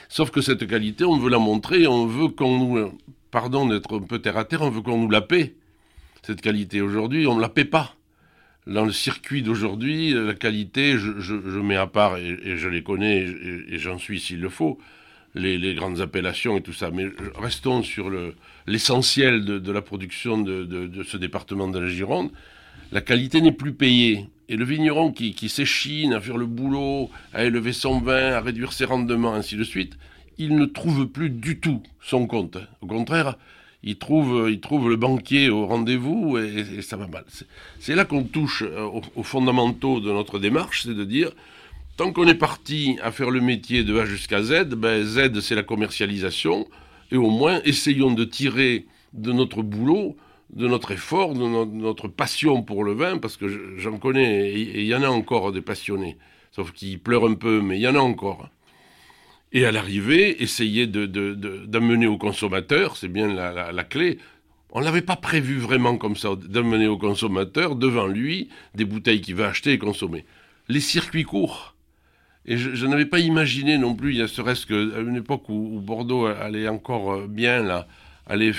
Sauf 0.07 0.31
que 0.31 0.39
cette 0.39 0.65
qualité, 0.65 1.03
on 1.03 1.17
veut 1.17 1.29
la 1.29 1.39
montrer, 1.39 1.85
on 1.87 2.05
veut 2.05 2.29
qu'on 2.29 2.57
nous, 2.57 2.93
pardon 3.31 3.67
d'être 3.67 3.97
un 3.97 4.03
peu 4.03 4.19
terre 4.19 4.37
à 4.37 4.45
terre, 4.45 4.61
on 4.61 4.69
veut 4.69 4.81
qu'on 4.81 4.97
nous 4.97 5.09
la 5.09 5.21
paie. 5.21 5.55
Cette 6.23 6.39
qualité 6.39 6.79
aujourd'hui, 6.81 7.27
on 7.27 7.35
ne 7.35 7.41
la 7.41 7.49
paie 7.49 7.65
pas. 7.65 7.96
Dans 8.67 8.83
le 8.83 8.91
circuit 8.91 9.43
d'aujourd'hui, 9.43 10.13
la 10.13 10.33
qualité, 10.33 10.97
je, 10.97 11.59
mets 11.59 11.77
à 11.77 11.87
part, 11.87 12.17
et, 12.17 12.57
je 12.57 12.67
les 12.67 12.83
connais, 12.83 13.25
et 13.69 13.77
j'en 13.79 13.97
suis 13.97 14.19
s'il 14.19 14.41
le 14.41 14.49
faut, 14.49 14.77
les, 15.35 15.73
grandes 15.73 16.01
appellations 16.01 16.57
et 16.57 16.61
tout 16.61 16.73
ça. 16.73 16.91
Mais 16.91 17.07
restons 17.35 17.81
sur 17.81 18.11
l'essentiel 18.65 19.45
de, 19.45 19.71
la 19.71 19.81
production 19.81 20.37
de, 20.37 21.03
ce 21.05 21.15
département 21.15 21.69
de 21.69 21.79
la 21.79 21.87
Gironde. 21.87 22.31
La 22.91 23.01
qualité 23.01 23.41
n'est 23.41 23.53
plus 23.53 23.73
payée. 23.73 24.27
Et 24.49 24.55
le 24.55 24.65
vigneron 24.65 25.11
qui, 25.11 25.49
s'échine 25.49 26.13
à 26.13 26.19
faire 26.19 26.37
le 26.37 26.45
boulot, 26.45 27.09
à 27.33 27.45
élever 27.45 27.71
son 27.73 27.99
vin, 27.99 28.33
à 28.33 28.41
réduire 28.41 28.73
ses 28.73 28.85
rendements, 28.85 29.33
ainsi 29.33 29.55
de 29.55 29.63
suite, 29.63 29.97
il 30.37 30.55
ne 30.55 30.65
trouve 30.65 31.07
plus 31.07 31.29
du 31.29 31.59
tout 31.59 31.81
son 32.01 32.27
compte. 32.27 32.57
Au 32.81 32.87
contraire, 32.87 33.37
il 33.83 33.97
trouve, 33.97 34.49
il 34.49 34.59
trouve 34.59 34.89
le 34.89 34.95
banquier 34.95 35.49
au 35.49 35.65
rendez-vous 35.65 36.37
et, 36.37 36.81
ça 36.81 36.97
va 36.97 37.07
mal. 37.07 37.25
C'est 37.79 37.95
là 37.95 38.05
qu'on 38.05 38.23
touche 38.23 38.63
aux 39.15 39.23
fondamentaux 39.23 39.99
de 39.99 40.11
notre 40.11 40.39
démarche, 40.39 40.83
c'est 40.83 40.95
de 40.95 41.03
dire 41.03 41.31
Tant 41.97 42.13
qu'on 42.13 42.27
est 42.27 42.35
parti 42.35 42.95
à 43.01 43.11
faire 43.11 43.31
le 43.31 43.41
métier 43.41 43.83
de 43.83 43.97
A 43.97 44.05
jusqu'à 44.05 44.43
Z, 44.43 44.75
ben 44.75 45.03
Z 45.03 45.39
c'est 45.41 45.55
la 45.55 45.63
commercialisation, 45.63 46.67
et 47.11 47.17
au 47.17 47.31
moins 47.31 47.59
essayons 47.65 48.11
de 48.11 48.23
tirer 48.23 48.85
de 49.13 49.31
notre 49.31 49.63
boulot, 49.63 50.15
de 50.53 50.67
notre 50.67 50.91
effort, 50.91 51.33
de 51.33 51.47
notre 51.65 52.07
passion 52.07 52.61
pour 52.61 52.83
le 52.83 52.93
vin, 52.93 53.17
parce 53.17 53.35
que 53.35 53.77
j'en 53.79 53.97
connais, 53.97 54.51
et 54.51 54.81
il 54.81 54.85
y 54.85 54.93
en 54.93 55.01
a 55.01 55.09
encore 55.09 55.51
des 55.51 55.61
passionnés, 55.61 56.17
sauf 56.51 56.71
qu'ils 56.71 56.99
pleurent 56.99 57.25
un 57.25 57.33
peu, 57.33 57.61
mais 57.61 57.79
il 57.79 57.81
y 57.81 57.87
en 57.87 57.95
a 57.95 57.99
encore. 57.99 58.47
Et 59.53 59.65
à 59.65 59.71
l'arrivée, 59.71 60.43
essayer 60.43 60.87
d'amener 60.87 62.05
de, 62.05 62.11
au 62.11 62.17
consommateur, 62.17 62.97
c'est 62.97 63.07
bien 63.07 63.33
la, 63.33 63.83
clé, 63.83 64.19
on 64.71 64.81
ne 64.81 64.85
l'avait 64.85 65.01
pas 65.01 65.15
prévu 65.15 65.57
vraiment 65.57 65.97
comme 65.97 66.17
ça, 66.17 66.29
d'amener 66.35 66.87
au 66.87 66.97
consommateur 66.97 67.75
devant 67.75 68.07
lui 68.07 68.49
des 68.75 68.83
bouteilles 68.83 69.21
qu'il 69.21 69.35
va 69.35 69.47
acheter 69.47 69.71
et 69.71 69.77
consommer. 69.77 70.25
Les 70.67 70.81
circuits 70.81 71.23
courts, 71.23 71.75
et 72.45 72.57
je, 72.57 72.85
n'avais 72.85 73.05
pas 73.05 73.19
imaginé 73.19 73.77
non 73.77 73.95
plus, 73.95 74.11
il 74.11 74.17
y 74.17 74.21
a 74.21 74.27
serait-ce 74.27 74.65
qu'à 74.65 74.99
une 74.99 75.15
époque 75.15 75.47
où, 75.49 75.79
Bordeaux 75.81 76.25
allait 76.25 76.67
encore 76.67 77.13
euh, 77.13 77.27
bien, 77.27 77.63
là, 77.63 77.87
allait 78.25 78.53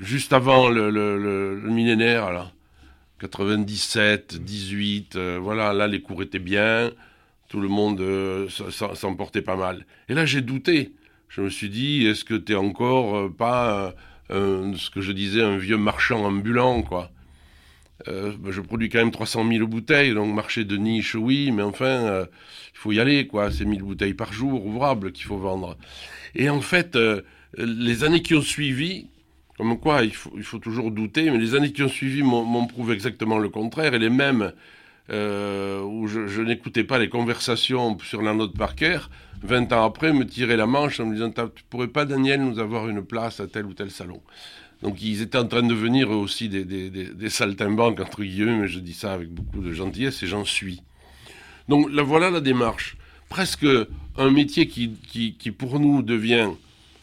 juste 0.00 0.32
avant 0.32 0.68
le, 0.68 1.60
millénaire, 1.66 2.32
là, 2.32 2.52
97, 3.20 4.42
18, 4.42 5.16
euh, 5.16 5.38
voilà, 5.40 5.72
là 5.72 5.86
les 5.86 6.00
cours 6.00 6.22
étaient 6.22 6.38
bien, 6.38 6.90
tout 7.50 7.60
le 7.60 7.68
monde 7.68 8.00
euh, 8.00 8.48
s'en 8.48 9.14
portait 9.14 9.42
pas 9.42 9.56
mal. 9.56 9.84
Et 10.08 10.14
là 10.14 10.24
j'ai 10.24 10.40
douté. 10.40 10.94
Je 11.28 11.42
me 11.42 11.50
suis 11.50 11.68
dit, 11.68 12.06
est-ce 12.06 12.24
que 12.24 12.34
tu 12.34 12.52
es 12.52 12.56
encore 12.56 13.30
pas 13.36 13.94
ce 14.30 14.90
que 14.90 15.00
je 15.00 15.12
disais, 15.12 15.42
un 15.42 15.58
vieux 15.58 15.76
marchand 15.76 16.24
ambulant, 16.24 16.82
quoi? 16.82 17.12
Euh, 18.08 18.32
ben, 18.38 18.50
je 18.50 18.60
produis 18.60 18.88
quand 18.88 18.98
même 18.98 19.10
300 19.10 19.46
000 19.48 19.66
bouteilles, 19.66 20.14
donc 20.14 20.34
marché 20.34 20.64
de 20.64 20.76
niche, 20.76 21.14
oui, 21.14 21.50
mais 21.50 21.62
enfin, 21.62 21.84
euh, 21.84 22.26
il 22.72 22.78
faut 22.78 22.92
y 22.92 23.00
aller, 23.00 23.26
quoi. 23.26 23.50
C'est 23.50 23.64
1000 23.64 23.82
bouteilles 23.82 24.14
par 24.14 24.32
jour, 24.32 24.64
ouvrables, 24.66 25.12
qu'il 25.12 25.26
faut 25.26 25.36
vendre. 25.36 25.76
Et 26.34 26.48
en 26.48 26.60
fait, 26.60 26.96
euh, 26.96 27.22
les 27.58 28.04
années 28.04 28.22
qui 28.22 28.34
ont 28.34 28.42
suivi, 28.42 29.08
comme 29.58 29.78
quoi, 29.78 30.02
il 30.02 30.12
faut 30.12 30.58
toujours 30.58 30.90
douter, 30.90 31.30
mais 31.30 31.38
les 31.38 31.54
années 31.54 31.72
qui 31.72 31.82
ont 31.82 31.88
suivi 31.88 32.22
m'ont 32.22 32.66
prouvé 32.66 32.94
exactement 32.94 33.38
le 33.38 33.50
contraire, 33.50 33.94
et 33.94 33.98
les 33.98 34.10
mêmes 34.10 34.52
où 35.10 36.06
je, 36.06 36.40
n'écoutais 36.42 36.84
pas 36.84 36.98
les 36.98 37.08
conversations 37.08 37.98
sur 37.98 38.22
la 38.22 38.34
note 38.34 38.56
Parker, 38.56 39.00
20 39.42 39.72
ans 39.72 39.84
après, 39.84 40.12
me 40.12 40.24
tiraient 40.24 40.56
la 40.56 40.66
manche 40.66 41.00
en 41.00 41.06
me 41.06 41.14
disant, 41.14 41.30
tu 41.30 41.64
pourrais 41.68 41.88
pas, 41.88 42.04
Daniel, 42.04 42.42
nous 42.42 42.58
avoir 42.58 42.88
une 42.88 43.02
place 43.02 43.40
à 43.40 43.46
tel 43.46 43.66
ou 43.66 43.74
tel 43.74 43.90
salon 43.90 44.20
donc 44.82 45.02
ils 45.02 45.20
étaient 45.20 45.38
en 45.38 45.46
train 45.46 45.62
de 45.62 45.68
devenir 45.68 46.10
aussi 46.10 46.48
des, 46.48 46.64
des, 46.64 47.30
saltimbanques, 47.30 48.00
entre 48.00 48.22
guillemets, 48.22 48.60
mais 48.60 48.68
je 48.68 48.78
dis 48.78 48.94
ça 48.94 49.12
avec 49.12 49.28
beaucoup 49.28 49.60
de 49.60 49.72
gentillesse 49.72 50.22
et 50.22 50.26
j'en 50.26 50.44
suis. 50.44 50.82
Donc 51.68 51.90
là, 51.92 52.02
voilà 52.02 52.30
la 52.30 52.40
démarche. 52.40 52.96
Presque 53.28 53.66
un 54.16 54.30
métier 54.30 54.66
qui, 54.66 54.92
qui, 55.06 55.34
qui 55.34 55.50
pour 55.50 55.78
nous 55.80 56.02
devient 56.02 56.48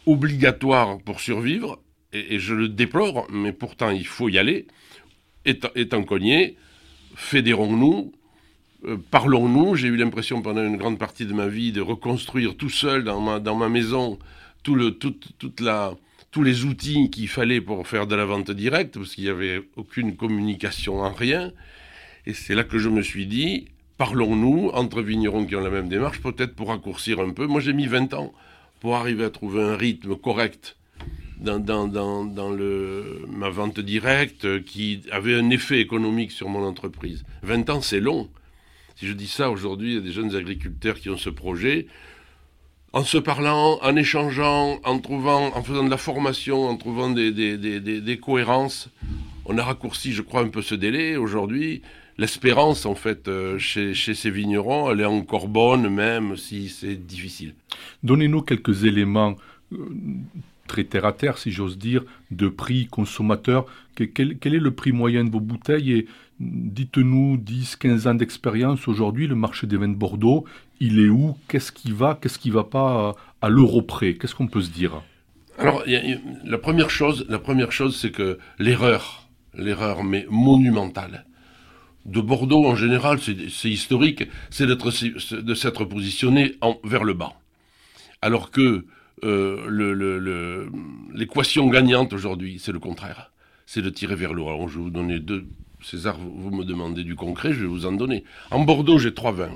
obligatoire 0.05 0.97
pour 0.99 1.19
survivre, 1.19 1.79
et, 2.13 2.39
je 2.39 2.55
le 2.55 2.67
déplore, 2.67 3.27
mais 3.29 3.51
pourtant 3.51 3.91
il 3.91 4.07
faut 4.07 4.27
y 4.27 4.39
aller, 4.39 4.65
étant, 5.45 5.69
étant 5.75 6.03
cogné, 6.03 6.57
fédérons-nous, 7.17 8.13
euh, 8.86 8.97
parlons-nous. 9.12 9.75
J'ai 9.75 9.88
eu 9.88 9.97
l'impression 9.97 10.41
pendant 10.41 10.63
une 10.63 10.77
grande 10.77 11.00
partie 11.00 11.25
de 11.25 11.33
ma 11.33 11.47
vie 11.47 11.71
de 11.71 11.81
reconstruire 11.81 12.55
tout 12.55 12.69
seul 12.69 13.03
dans 13.03 13.19
ma, 13.19 13.39
dans 13.39 13.55
ma 13.55 13.67
maison 13.67 14.19
tout 14.63 14.75
le, 14.75 14.91
toute 14.91 15.59
la 15.59 15.93
tous 16.31 16.43
les 16.43 16.65
outils 16.65 17.09
qu'il 17.09 17.27
fallait 17.27 17.62
pour 17.62 17.88
faire 17.88 18.05
de 18.05 18.15
la 18.15 18.25
vente 18.25 18.51
directe, 18.51 18.95
parce 18.97 19.15
qu'il 19.15 19.24
n'y 19.24 19.29
avait 19.29 19.62
aucune 19.75 20.15
communication 20.15 21.00
en 21.00 21.12
rien. 21.12 21.51
Et 22.27 22.33
c'est 22.33 22.53
là 22.53 22.63
que 22.63 22.77
je 22.77 22.89
me 22.89 23.01
suis 23.01 23.25
dit, 23.25 23.69
parlons-nous 23.97 24.69
entre 24.74 25.01
vignerons 25.01 25.45
qui 25.45 25.55
ont 25.55 25.62
la 25.62 25.69
même 25.69 25.88
démarche, 25.88 26.21
peut-être 26.21 26.53
pour 26.53 26.67
raccourcir 26.67 27.19
un 27.19 27.31
peu. 27.31 27.47
Moi, 27.47 27.62
j'ai 27.62 27.74
mis 27.74 27.88
20 27.88 28.13
ans 28.13 28.33
pour 28.81 28.95
arriver 28.97 29.24
à 29.24 29.29
trouver 29.29 29.63
un 29.63 29.75
rythme 29.75 30.15
correct 30.15 30.76
dans, 31.39 31.60
dans, 31.60 31.88
dans, 32.25 32.51
le, 32.51 33.25
ma 33.29 33.50
vente 33.50 33.79
directe 33.79 34.63
qui 34.63 35.01
avait 35.12 35.36
un 35.36 35.50
effet 35.50 35.79
économique 35.79 36.32
sur 36.32 36.50
mon 36.50 36.63
entreprise. 36.63 37.24
20 37.44 37.70
ans, 37.70 37.82
c'est 37.82 38.00
long. 38.00 38.29
Si 38.96 39.08
je 39.08 39.13
dis 39.13 39.27
ça 39.27 39.51
aujourd'hui, 39.51 39.91
il 39.91 39.96
y 39.96 39.98
a 39.98 40.01
des 40.01 40.12
jeunes 40.12 40.36
agriculteurs 40.36 41.00
qui 41.00 41.10
ont 41.10 41.17
ce 41.17 41.29
projet 41.29 41.88
en 42.94 43.03
se 43.03 43.17
parlant, 43.17 43.79
en 43.82 43.96
échangeant, 43.96 44.79
en 44.84 45.00
trouvant, 45.00 45.56
en 45.56 45.62
faisant 45.62 45.84
de 45.84 45.89
la 45.89 45.98
formation, 45.98 46.67
en 46.67 46.77
trouvant 46.77 47.10
des, 47.10 47.32
des, 47.32 48.17
cohérences. 48.17 48.89
On 49.46 49.58
a 49.58 49.63
raccourci, 49.63 50.13
je 50.13 50.22
crois, 50.22 50.41
un 50.41 50.48
peu 50.48 50.62
ce 50.62 50.74
délai. 50.74 51.15
Aujourd'hui, 51.15 51.82
l'espérance, 52.17 52.86
en 52.86 52.96
fait, 52.96 53.27
euh, 53.27 53.60
chez, 53.60 53.94
ces 53.94 54.32
vignerons, 54.32 54.89
elle 54.89 55.01
est 55.01 55.06
encore 55.06 55.48
bonne, 55.48 55.89
même 55.89 56.38
si 56.38 56.70
c'est 56.70 56.96
difficile. 56.96 57.53
Donnez-nous 58.03 58.41
quelques 58.41 58.86
éléments 58.86 59.36
euh, 59.74 59.77
très 60.67 60.83
terre 60.83 61.05
à 61.05 61.13
terre, 61.13 61.38
si 61.38 61.51
j'ose 61.51 61.77
dire, 61.77 62.03
de 62.31 62.47
prix 62.50 62.88
consommateur. 62.88 63.65
Quel, 63.95 64.38
est 64.43 64.59
le 64.59 64.71
prix 64.71 64.91
moyen 64.91 65.24
de 65.24 65.31
vos 65.31 65.39
bouteilles 65.39 65.91
et 65.93 66.07
dites-nous 66.39 67.38
10, 67.38 67.77
15 67.77 68.07
ans 68.07 68.13
d'expérience 68.13 68.88
aujourd'hui, 68.88 69.25
le 69.25 69.36
marché 69.36 69.65
des 69.65 69.77
vins 69.77 69.88
de 69.88 69.95
Bordeaux, 69.95 70.45
il 70.79 71.00
est 71.00 71.09
où 71.09 71.36
Qu'est-ce 71.47 71.71
qui 71.71 71.91
va 71.91 72.17
Qu'est-ce 72.21 72.38
qui 72.38 72.51
va 72.51 72.63
pas 72.63 73.15
à 73.41 73.50
l'euro 73.50 73.81
près 73.81 74.13
Qu'est-ce 74.13 74.36
qu'on 74.36 74.47
peut 74.47 74.62
se 74.62 74.69
dire? 74.69 75.01
Alors, 75.57 75.83
la 76.45 76.57
première 76.59 76.91
chose, 76.91 77.25
la 77.29 77.39
première 77.39 77.71
chose, 77.71 77.97
c'est 77.97 78.12
que 78.12 78.38
l'erreur, 78.59 79.27
l'erreur, 79.55 80.03
mais 80.03 80.27
monumentale, 80.29 81.25
de 82.05 82.21
Bordeaux 82.21 82.65
en 82.65 82.75
général, 82.75 83.19
c'est 83.19 83.69
historique, 83.69 84.24
c'est 84.50 84.67
de 84.67 85.53
s'être 85.55 85.86
positionné 85.86 86.55
en, 86.62 86.77
vers 86.83 87.03
le 87.03 87.13
bas. 87.13 87.33
Alors 88.21 88.51
que 88.51 88.86
euh, 89.24 90.69
l'équation 91.13 91.67
gagnante 91.67 92.13
aujourd'hui, 92.13 92.59
c'est 92.59 92.71
le 92.71 92.79
contraire. 92.79 93.31
C'est 93.65 93.81
de 93.81 93.89
tirer 93.89 94.15
vers 94.15 94.33
le 94.33 94.41
haut. 94.41 94.50
Alors, 94.50 94.69
je 94.69 94.77
vais 94.77 94.83
vous 94.83 94.89
donner 94.89 95.19
deux. 95.19 95.45
César, 95.81 96.17
vous, 96.17 96.50
me 96.50 96.63
demandez 96.63 97.03
du 97.03 97.15
concret, 97.15 97.53
je 97.53 97.62
vais 97.62 97.67
vous 97.67 97.86
en 97.86 97.91
donner. 97.91 98.24
En 98.51 98.63
Bordeaux, 98.63 98.97
j'ai 98.97 99.13
trois 99.13 99.31
vins. 99.31 99.51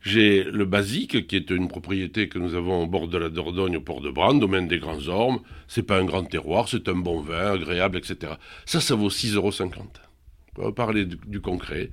J'ai 0.00 0.44
le 0.44 0.64
Basique, 0.64 1.26
qui 1.26 1.34
est 1.34 1.50
une 1.50 1.66
propriété 1.66 2.28
que 2.28 2.38
nous 2.38 2.54
avons 2.54 2.84
au 2.84 2.86
bord 2.86 3.08
de 3.08 3.18
la 3.18 3.28
Dordogne, 3.28 3.78
au 3.78 3.80
port 3.80 4.00
de 4.00 4.10
Bran, 4.10 4.34
domaine 4.34 4.68
des 4.68 4.78
Grands 4.78 5.08
Ormes. 5.08 5.40
C'est 5.66 5.82
pas 5.82 5.98
un 5.98 6.04
grand 6.04 6.22
terroir, 6.22 6.68
c'est 6.68 6.88
un 6.88 6.94
bon 6.94 7.20
vin, 7.20 7.54
agréable, 7.54 7.98
etc. 7.98 8.34
Ça, 8.66 8.80
ça 8.80 8.94
vaut 8.94 9.08
6,50 9.08 9.34
euros. 9.34 9.50
On 10.58 10.62
va 10.62 10.72
parler 10.72 11.06
du, 11.06 11.40
concret. 11.40 11.90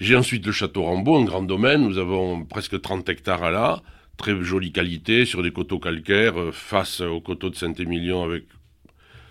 J'ai 0.00 0.16
ensuite 0.16 0.44
le 0.44 0.52
Château 0.52 0.82
Rambaud, 0.82 1.16
un 1.16 1.24
grand 1.24 1.42
domaine. 1.42 1.82
Nous 1.82 1.98
avons 1.98 2.44
presque 2.44 2.80
30 2.80 3.08
hectares 3.08 3.44
à 3.44 3.50
là. 3.50 3.82
Très 4.16 4.42
jolie 4.42 4.72
qualité, 4.72 5.24
sur 5.24 5.42
des 5.42 5.50
coteaux 5.50 5.78
calcaires, 5.78 6.40
euh, 6.40 6.52
face 6.52 7.00
aux 7.00 7.20
coteaux 7.20 7.50
de 7.50 7.56
Saint-Émilion 7.56 8.22
avec 8.22 8.44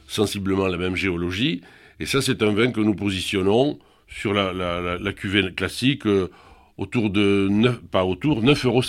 sensiblement 0.07 0.67
la 0.67 0.77
même 0.77 0.95
géologie. 0.95 1.61
Et 1.99 2.05
ça, 2.05 2.21
c'est 2.21 2.41
un 2.43 2.53
vin 2.53 2.71
que 2.71 2.81
nous 2.81 2.95
positionnons 2.95 3.79
sur 4.07 4.33
la, 4.33 4.53
la, 4.53 5.13
cuvée 5.13 5.53
classique 5.53 6.05
euh, 6.05 6.29
autour 6.77 7.09
de 7.09 7.47
9, 7.49 7.81
pas 7.83 8.05
autour, 8.05 8.43
9,50 8.43 8.65
euros. 8.67 8.81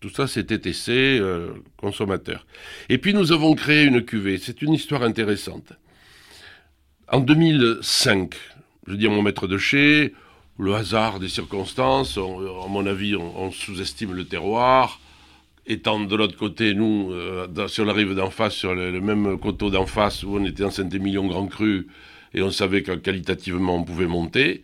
Tout 0.00 0.10
ça, 0.10 0.26
c'est 0.26 0.44
TTC, 0.44 1.18
euh, 1.18 1.48
consommateur. 1.76 2.46
Et 2.88 2.98
puis, 2.98 3.14
nous 3.14 3.32
avons 3.32 3.54
créé 3.54 3.84
une 3.84 4.04
cuvée. 4.04 4.38
C'est 4.38 4.60
une 4.62 4.74
histoire 4.74 5.02
intéressante. 5.02 5.72
En 7.08 7.20
2005, 7.20 8.34
je 8.86 8.94
dis 8.94 9.06
à 9.06 9.10
mon 9.10 9.22
maître 9.22 9.46
de 9.46 9.56
chez, 9.56 10.12
le 10.58 10.74
hasard 10.74 11.18
des 11.18 11.28
circonstances, 11.28 12.16
à 12.16 12.68
mon 12.68 12.86
avis, 12.86 13.16
on, 13.16 13.50
sous-estime 13.50 14.12
le 14.12 14.24
terroir. 14.24 15.00
Étant 15.66 15.98
de 15.98 16.14
l'autre 16.14 16.36
côté, 16.36 16.74
nous, 16.74 17.12
sur 17.68 17.84
la 17.84 17.92
rive 17.92 18.14
d'en 18.14 18.30
face, 18.30 18.54
sur 18.54 18.74
le, 18.74 19.00
même 19.00 19.38
coteau 19.38 19.70
d'en 19.70 19.86
face, 19.86 20.22
où 20.22 20.36
on 20.36 20.44
était 20.44 20.64
en 20.64 20.70
Saint-Émilion 20.70 21.26
Grand 21.26 21.46
Cru, 21.46 21.88
et 22.34 22.42
on 22.42 22.50
savait 22.50 22.82
que 22.82 22.92
qualitativement 22.92 23.76
on 23.76 23.84
pouvait 23.84 24.06
monter, 24.06 24.62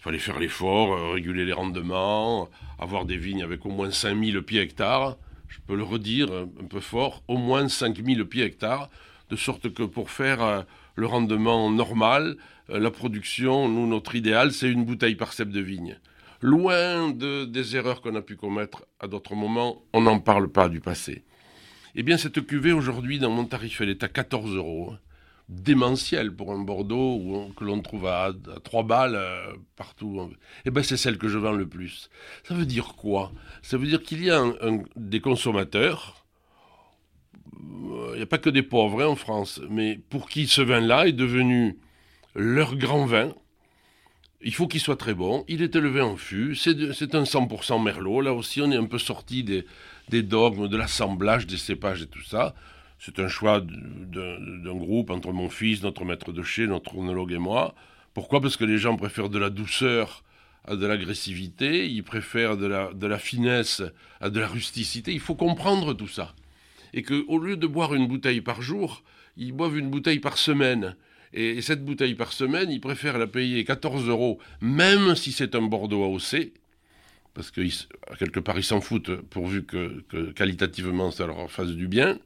il 0.00 0.02
fallait 0.02 0.18
faire 0.18 0.38
l'effort, 0.38 0.94
euh, 0.94 1.12
réguler 1.12 1.44
les 1.44 1.52
rendements, 1.52 2.48
avoir 2.78 3.04
des 3.04 3.18
vignes 3.18 3.42
avec 3.42 3.66
au 3.66 3.68
moins 3.68 3.90
5000 3.90 4.40
pieds 4.40 4.62
hectares. 4.62 5.18
Je 5.48 5.58
peux 5.66 5.76
le 5.76 5.82
redire 5.82 6.28
un 6.32 6.64
peu 6.64 6.80
fort, 6.80 7.22
au 7.28 7.36
moins 7.36 7.68
5000 7.68 8.24
pieds 8.24 8.44
hectares, 8.44 8.88
de 9.28 9.36
sorte 9.36 9.74
que 9.74 9.82
pour 9.82 10.10
faire 10.10 10.42
euh, 10.42 10.62
le 10.96 11.06
rendement 11.06 11.70
normal, 11.70 12.36
la 12.78 12.90
production, 12.90 13.68
nous, 13.68 13.86
notre 13.86 14.14
idéal, 14.14 14.52
c'est 14.52 14.70
une 14.70 14.84
bouteille 14.84 15.16
par 15.16 15.32
cep 15.32 15.48
de 15.50 15.60
vigne. 15.60 15.98
Loin 16.40 17.10
de, 17.10 17.44
des 17.44 17.76
erreurs 17.76 18.00
qu'on 18.00 18.14
a 18.14 18.22
pu 18.22 18.36
commettre 18.36 18.86
à 18.98 19.08
d'autres 19.08 19.34
moments, 19.34 19.82
on 19.92 20.00
n'en 20.00 20.20
parle 20.20 20.48
pas 20.48 20.68
du 20.68 20.80
passé. 20.80 21.24
Eh 21.94 22.02
bien, 22.02 22.16
cette 22.16 22.46
cuvée, 22.46 22.72
aujourd'hui, 22.72 23.18
dans 23.18 23.30
mon 23.30 23.44
tarif, 23.44 23.80
elle 23.80 23.90
est 23.90 24.02
à 24.02 24.08
14 24.08 24.54
euros. 24.54 24.90
Hein. 24.92 24.98
Démentiel 25.48 26.32
pour 26.32 26.52
un 26.52 26.60
Bordeaux 26.60 27.50
que 27.56 27.64
l'on 27.64 27.82
trouve 27.82 28.06
à, 28.06 28.30
3 28.62 28.84
balles 28.84 29.16
euh, 29.16 29.52
partout. 29.74 30.30
Eh 30.64 30.70
bien, 30.70 30.84
c'est 30.84 30.96
celle 30.96 31.18
que 31.18 31.28
je 31.28 31.38
vends 31.38 31.52
le 31.52 31.68
plus. 31.68 32.08
Ça 32.44 32.54
veut 32.54 32.66
dire 32.66 32.94
quoi? 32.94 33.32
Ça 33.60 33.76
veut 33.76 33.88
dire 33.88 34.00
qu'il 34.00 34.24
y 34.24 34.30
a 34.30 34.44
des 34.94 35.20
consommateurs, 35.20 36.24
il 37.60 38.16
n'y 38.16 38.22
a 38.22 38.26
pas 38.26 38.38
que 38.38 38.50
des 38.50 38.62
pauvres 38.62 39.02
hein, 39.02 39.08
en 39.08 39.16
France, 39.16 39.60
mais 39.68 39.98
pour 40.08 40.28
qui 40.28 40.46
ce 40.46 40.62
vin-là 40.62 41.08
est 41.08 41.12
devenu 41.12 41.76
leur 42.34 42.76
grand 42.76 43.06
vin. 43.06 43.32
Il 44.42 44.54
faut 44.54 44.66
qu'il 44.66 44.80
soit 44.80 44.96
très 44.96 45.14
bon. 45.14 45.44
Il 45.48 45.62
est 45.62 45.76
élevé 45.76 46.00
en 46.00 46.16
fût. 46.16 46.54
C'est 46.54 47.14
un 47.14 47.24
100% 47.24 47.82
merlot. 47.82 48.22
Là 48.22 48.32
aussi, 48.32 48.62
on 48.62 48.70
est 48.70 48.76
un 48.76 48.86
peu 48.86 48.98
sorti 48.98 49.44
des, 49.44 50.22
dogmes, 50.22 50.68
de 50.68 50.76
l'assemblage 50.76 51.46
des 51.46 51.58
cépages 51.58 52.02
et 52.02 52.06
tout 52.06 52.22
ça. 52.22 52.54
C'est 52.98 53.18
un 53.18 53.28
choix 53.28 53.60
d'un 53.60 54.74
groupe 54.74 55.10
entre 55.10 55.32
mon 55.32 55.48
fils, 55.48 55.82
notre 55.82 56.04
maître 56.04 56.32
de 56.32 56.42
chez, 56.42 56.66
notre 56.66 56.96
onologue 56.96 57.32
et 57.32 57.38
moi. 57.38 57.74
Pourquoi? 58.14 58.40
Parce 58.40 58.56
que 58.56 58.64
les 58.64 58.78
gens 58.78 58.96
préfèrent 58.96 59.28
de 59.28 59.38
la 59.38 59.50
douceur 59.50 60.22
à 60.66 60.76
de 60.76 60.86
l'agressivité, 60.86 61.88
ils 61.88 62.02
préfèrent 62.02 62.56
de 62.56 62.66
la, 62.66 62.92
de 62.92 63.06
la 63.06 63.18
finesse 63.18 63.82
à 64.20 64.28
de 64.28 64.40
la 64.40 64.46
rusticité. 64.46 65.12
Il 65.12 65.20
faut 65.20 65.34
comprendre 65.34 65.94
tout 65.94 66.08
ça. 66.08 66.34
Et 66.92 67.02
qu'au 67.02 67.38
lieu 67.38 67.56
de 67.56 67.66
boire 67.66 67.94
une 67.94 68.06
bouteille 68.06 68.40
par 68.40 68.60
jour, 68.60 69.02
ils 69.36 69.52
boivent 69.52 69.78
une 69.78 69.90
bouteille 69.90 70.18
par 70.18 70.36
semaine. 70.36 70.96
Et, 71.32 71.60
cette 71.62 71.84
bouteille 71.84 72.14
par 72.14 72.32
semaine, 72.32 72.70
ils 72.70 72.80
préfèrent 72.80 73.18
la 73.18 73.26
payer 73.26 73.64
14 73.64 74.08
euros, 74.08 74.38
même 74.60 75.14
si 75.14 75.32
c'est 75.32 75.54
un 75.54 75.62
Bordeaux 75.62 76.02
AOC, 76.04 76.52
parce 77.34 77.50
que 77.50 77.62
quelque 78.18 78.40
part 78.40 78.58
ils 78.58 78.64
s'en 78.64 78.80
foutent 78.80 79.14
pourvu 79.14 79.64
que, 79.64 80.02
qualitativement 80.32 81.10
ça 81.10 81.26
leur 81.26 81.50
fasse 81.50 81.70
du 81.70 81.86
bien, 81.86 82.18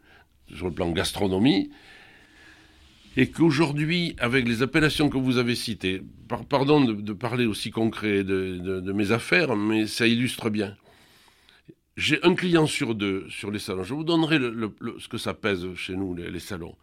sur 0.55 0.67
le 0.67 0.73
plan 0.73 0.91
gastronomie, 0.91 1.71
et 3.17 3.31
qu'aujourd'hui, 3.31 4.17
avec 4.19 4.49
les 4.49 4.63
appellations 4.63 5.09
que 5.09 5.19
vous 5.19 5.39
avez 5.39 5.55
citées, 5.55 6.03
pardon 6.49 6.81
de, 6.85 7.13
parler 7.13 7.47
aussi 7.47 7.71
concret 7.71 8.25
de, 8.25 8.93
mes 8.93 9.13
affaires, 9.13 9.55
mais 9.55 9.87
ça 9.87 10.07
illustre 10.07 10.51
bien. 10.51 10.77
J'ai 11.97 12.21
un 12.25 12.35
client 12.35 12.67
sur 12.67 12.97
deux 12.97 13.25
sur 13.29 13.53
les 13.53 13.61
salons. 13.61 13.85
Je 13.85 13.95
vous 13.95 14.03
donnerai 14.03 14.41
ce 14.99 15.07
que 15.07 15.19
ça 15.19 15.33
pèse 15.33 15.65
chez 15.77 15.95
nous, 15.95 16.17
les 16.17 16.41
salons. 16.41 16.75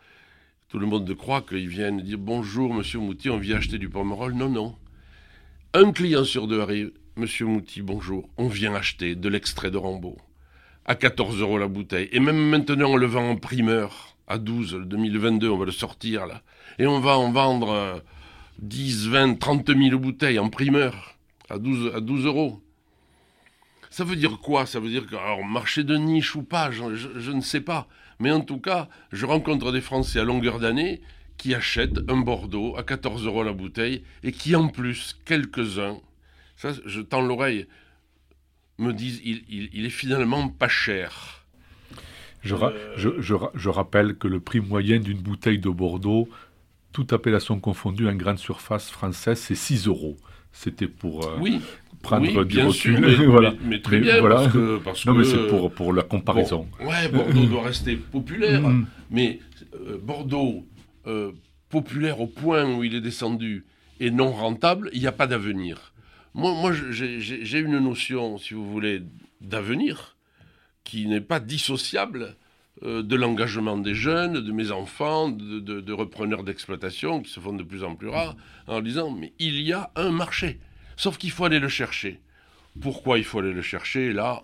Tout 0.71 0.79
le 0.79 0.87
monde 0.87 1.13
croit 1.17 1.41
qu'ils 1.41 1.67
viennent 1.67 1.99
dire 1.99 2.17
bonjour, 2.17 2.73
monsieur 2.73 2.99
Mouti, 2.99 3.29
on 3.29 3.37
vient 3.37 3.57
acheter 3.57 3.77
du 3.77 3.89
pomerol. 3.89 4.33
Non, 4.35 4.47
non. 4.47 4.77
Un 5.73 5.91
client 5.91 6.23
sur 6.23 6.47
deux 6.47 6.61
arrive, 6.61 6.91
monsieur 7.17 7.45
Mouti, 7.45 7.81
bonjour, 7.81 8.29
on 8.37 8.47
vient 8.47 8.73
acheter 8.73 9.15
de 9.15 9.27
l'extrait 9.27 9.69
de 9.69 9.75
Rambaud. 9.75 10.17
À 10.85 10.95
14 10.95 11.41
euros 11.41 11.57
la 11.57 11.67
bouteille. 11.67 12.07
Et 12.13 12.21
même 12.21 12.37
maintenant, 12.37 12.91
on 12.91 12.95
le 12.95 13.05
vend 13.05 13.31
en 13.31 13.35
primeur. 13.35 14.15
À 14.29 14.37
12, 14.37 14.75
le 14.75 14.85
2022, 14.85 15.49
on 15.49 15.57
va 15.57 15.65
le 15.65 15.73
sortir 15.73 16.25
là. 16.25 16.41
Et 16.79 16.87
on 16.87 17.01
va 17.01 17.17
en 17.17 17.33
vendre 17.33 18.01
10, 18.59 19.09
20, 19.09 19.39
30 19.39 19.75
000 19.77 19.99
bouteilles 19.99 20.39
en 20.39 20.49
primeur. 20.49 21.17
À 21.49 21.59
12, 21.59 21.95
à 21.95 21.99
12 21.99 22.25
euros. 22.27 22.61
Ça 23.89 24.05
veut 24.05 24.15
dire 24.15 24.39
quoi? 24.39 24.65
Ça 24.65 24.79
veut 24.79 24.87
dire 24.87 25.05
que, 25.05 25.17
alors, 25.17 25.39
de 25.39 25.97
niche 25.97 26.33
ou 26.37 26.43
pas, 26.43 26.71
je 26.71 27.31
ne 27.31 27.41
sais 27.41 27.59
pas. 27.59 27.89
Mais 28.21 28.31
en 28.31 28.41
tout 28.41 28.59
cas, 28.59 28.87
je 29.11 29.25
rencontre 29.25 29.71
des 29.71 29.81
Français 29.81 30.19
à 30.19 30.23
longueur 30.23 30.59
d'année 30.59 31.01
qui 31.37 31.55
achètent 31.55 32.07
un 32.07 32.17
Bordeaux 32.17 32.75
à 32.77 32.83
14 32.83 33.25
euros 33.25 33.41
la 33.41 33.51
bouteille 33.51 34.03
et 34.21 34.31
qui 34.31 34.55
en 34.55 34.67
plus, 34.67 35.19
quelques-uns, 35.25 35.97
ça 36.55 36.71
je 36.85 37.01
tends 37.01 37.23
l'oreille, 37.23 37.65
me 38.77 38.93
disent 38.93 39.19
il, 39.25 39.85
est 39.85 39.89
finalement 39.89 40.49
pas 40.49 40.67
cher. 40.67 41.45
Je, 42.43 42.55
je, 42.95 43.69
rappelle 43.69 44.15
que 44.15 44.27
le 44.27 44.39
prix 44.39 44.59
moyen 44.59 44.99
d'une 44.99 45.19
bouteille 45.19 45.59
de 45.59 45.69
Bordeaux, 45.69 46.29
toute 46.91 47.13
appellation 47.13 47.59
confondue 47.59 48.07
en 48.07 48.13
grande 48.13 48.39
surface 48.39 48.91
française, 48.91 49.39
c'est 49.39 49.55
6 49.55 49.87
euros. 49.87 50.17
C'était 50.53 50.87
pour 50.87 51.25
euh, 51.25 51.37
oui, 51.39 51.61
prendre 52.01 52.27
oui, 52.27 52.45
du 52.45 52.61
recul. 52.61 52.99
mais, 53.01 53.25
voilà. 53.25 53.53
mais, 53.63 53.81
très 53.81 53.99
bien, 53.99 54.19
voilà. 54.19 54.49
parce 54.83 55.03
que... 55.03 55.09
non, 55.09 55.15
mais 55.15 55.23
c'est 55.23 55.47
pour, 55.47 55.71
pour 55.71 55.93
la 55.93 56.03
comparaison. 56.03 56.67
ouais, 56.81 57.07
Bordeaux 57.09 57.45
doit 57.49 57.63
rester 57.63 57.95
populaire, 57.95 58.61
mm. 58.61 58.85
mais 59.09 59.39
euh, 59.75 59.97
Bordeaux, 60.01 60.65
euh, 61.07 61.31
populaire 61.69 62.19
au 62.19 62.27
point 62.27 62.65
où 62.65 62.83
il 62.83 62.95
est 62.95 63.01
descendu 63.01 63.65
et 63.99 64.11
non 64.11 64.31
rentable, 64.31 64.89
il 64.93 64.99
n'y 64.99 65.07
a 65.07 65.11
pas 65.11 65.27
d'avenir. 65.27 65.93
Moi, 66.33 66.53
moi 66.53 66.71
j'ai 66.73 67.59
une 67.59 67.79
notion, 67.79 68.37
si 68.37 68.53
vous 68.53 68.69
voulez, 68.69 69.03
d'avenir 69.41 70.17
qui 70.83 71.07
n'est 71.07 71.21
pas 71.21 71.39
dissociable 71.39 72.35
euh, 72.83 73.03
de 73.03 73.15
l'engagement 73.15 73.77
des 73.77 73.93
jeunes, 73.93 74.39
de 74.39 74.51
mes 74.51 74.71
enfants, 74.71 75.29
de, 75.29 75.91
repreneurs 75.91 76.43
d'exploitation 76.43 77.21
qui 77.21 77.29
se 77.29 77.39
font 77.39 77.53
de 77.53 77.63
plus 77.63 77.83
en 77.83 77.95
plus 77.95 78.07
rares, 78.07 78.37
en 78.65 78.81
disant 78.81 79.11
mais 79.11 79.33
il 79.39 79.61
y 79.61 79.73
a 79.73 79.91
un 79.95 80.09
marché, 80.09 80.59
sauf 80.95 81.17
qu'il 81.17 81.31
faut 81.31 81.45
aller 81.45 81.59
le 81.59 81.67
chercher. 81.67 82.21
Pourquoi 82.79 83.17
il 83.17 83.25
faut 83.25 83.39
aller 83.39 83.51
le 83.51 83.61
chercher? 83.61 84.13
Là, 84.13 84.43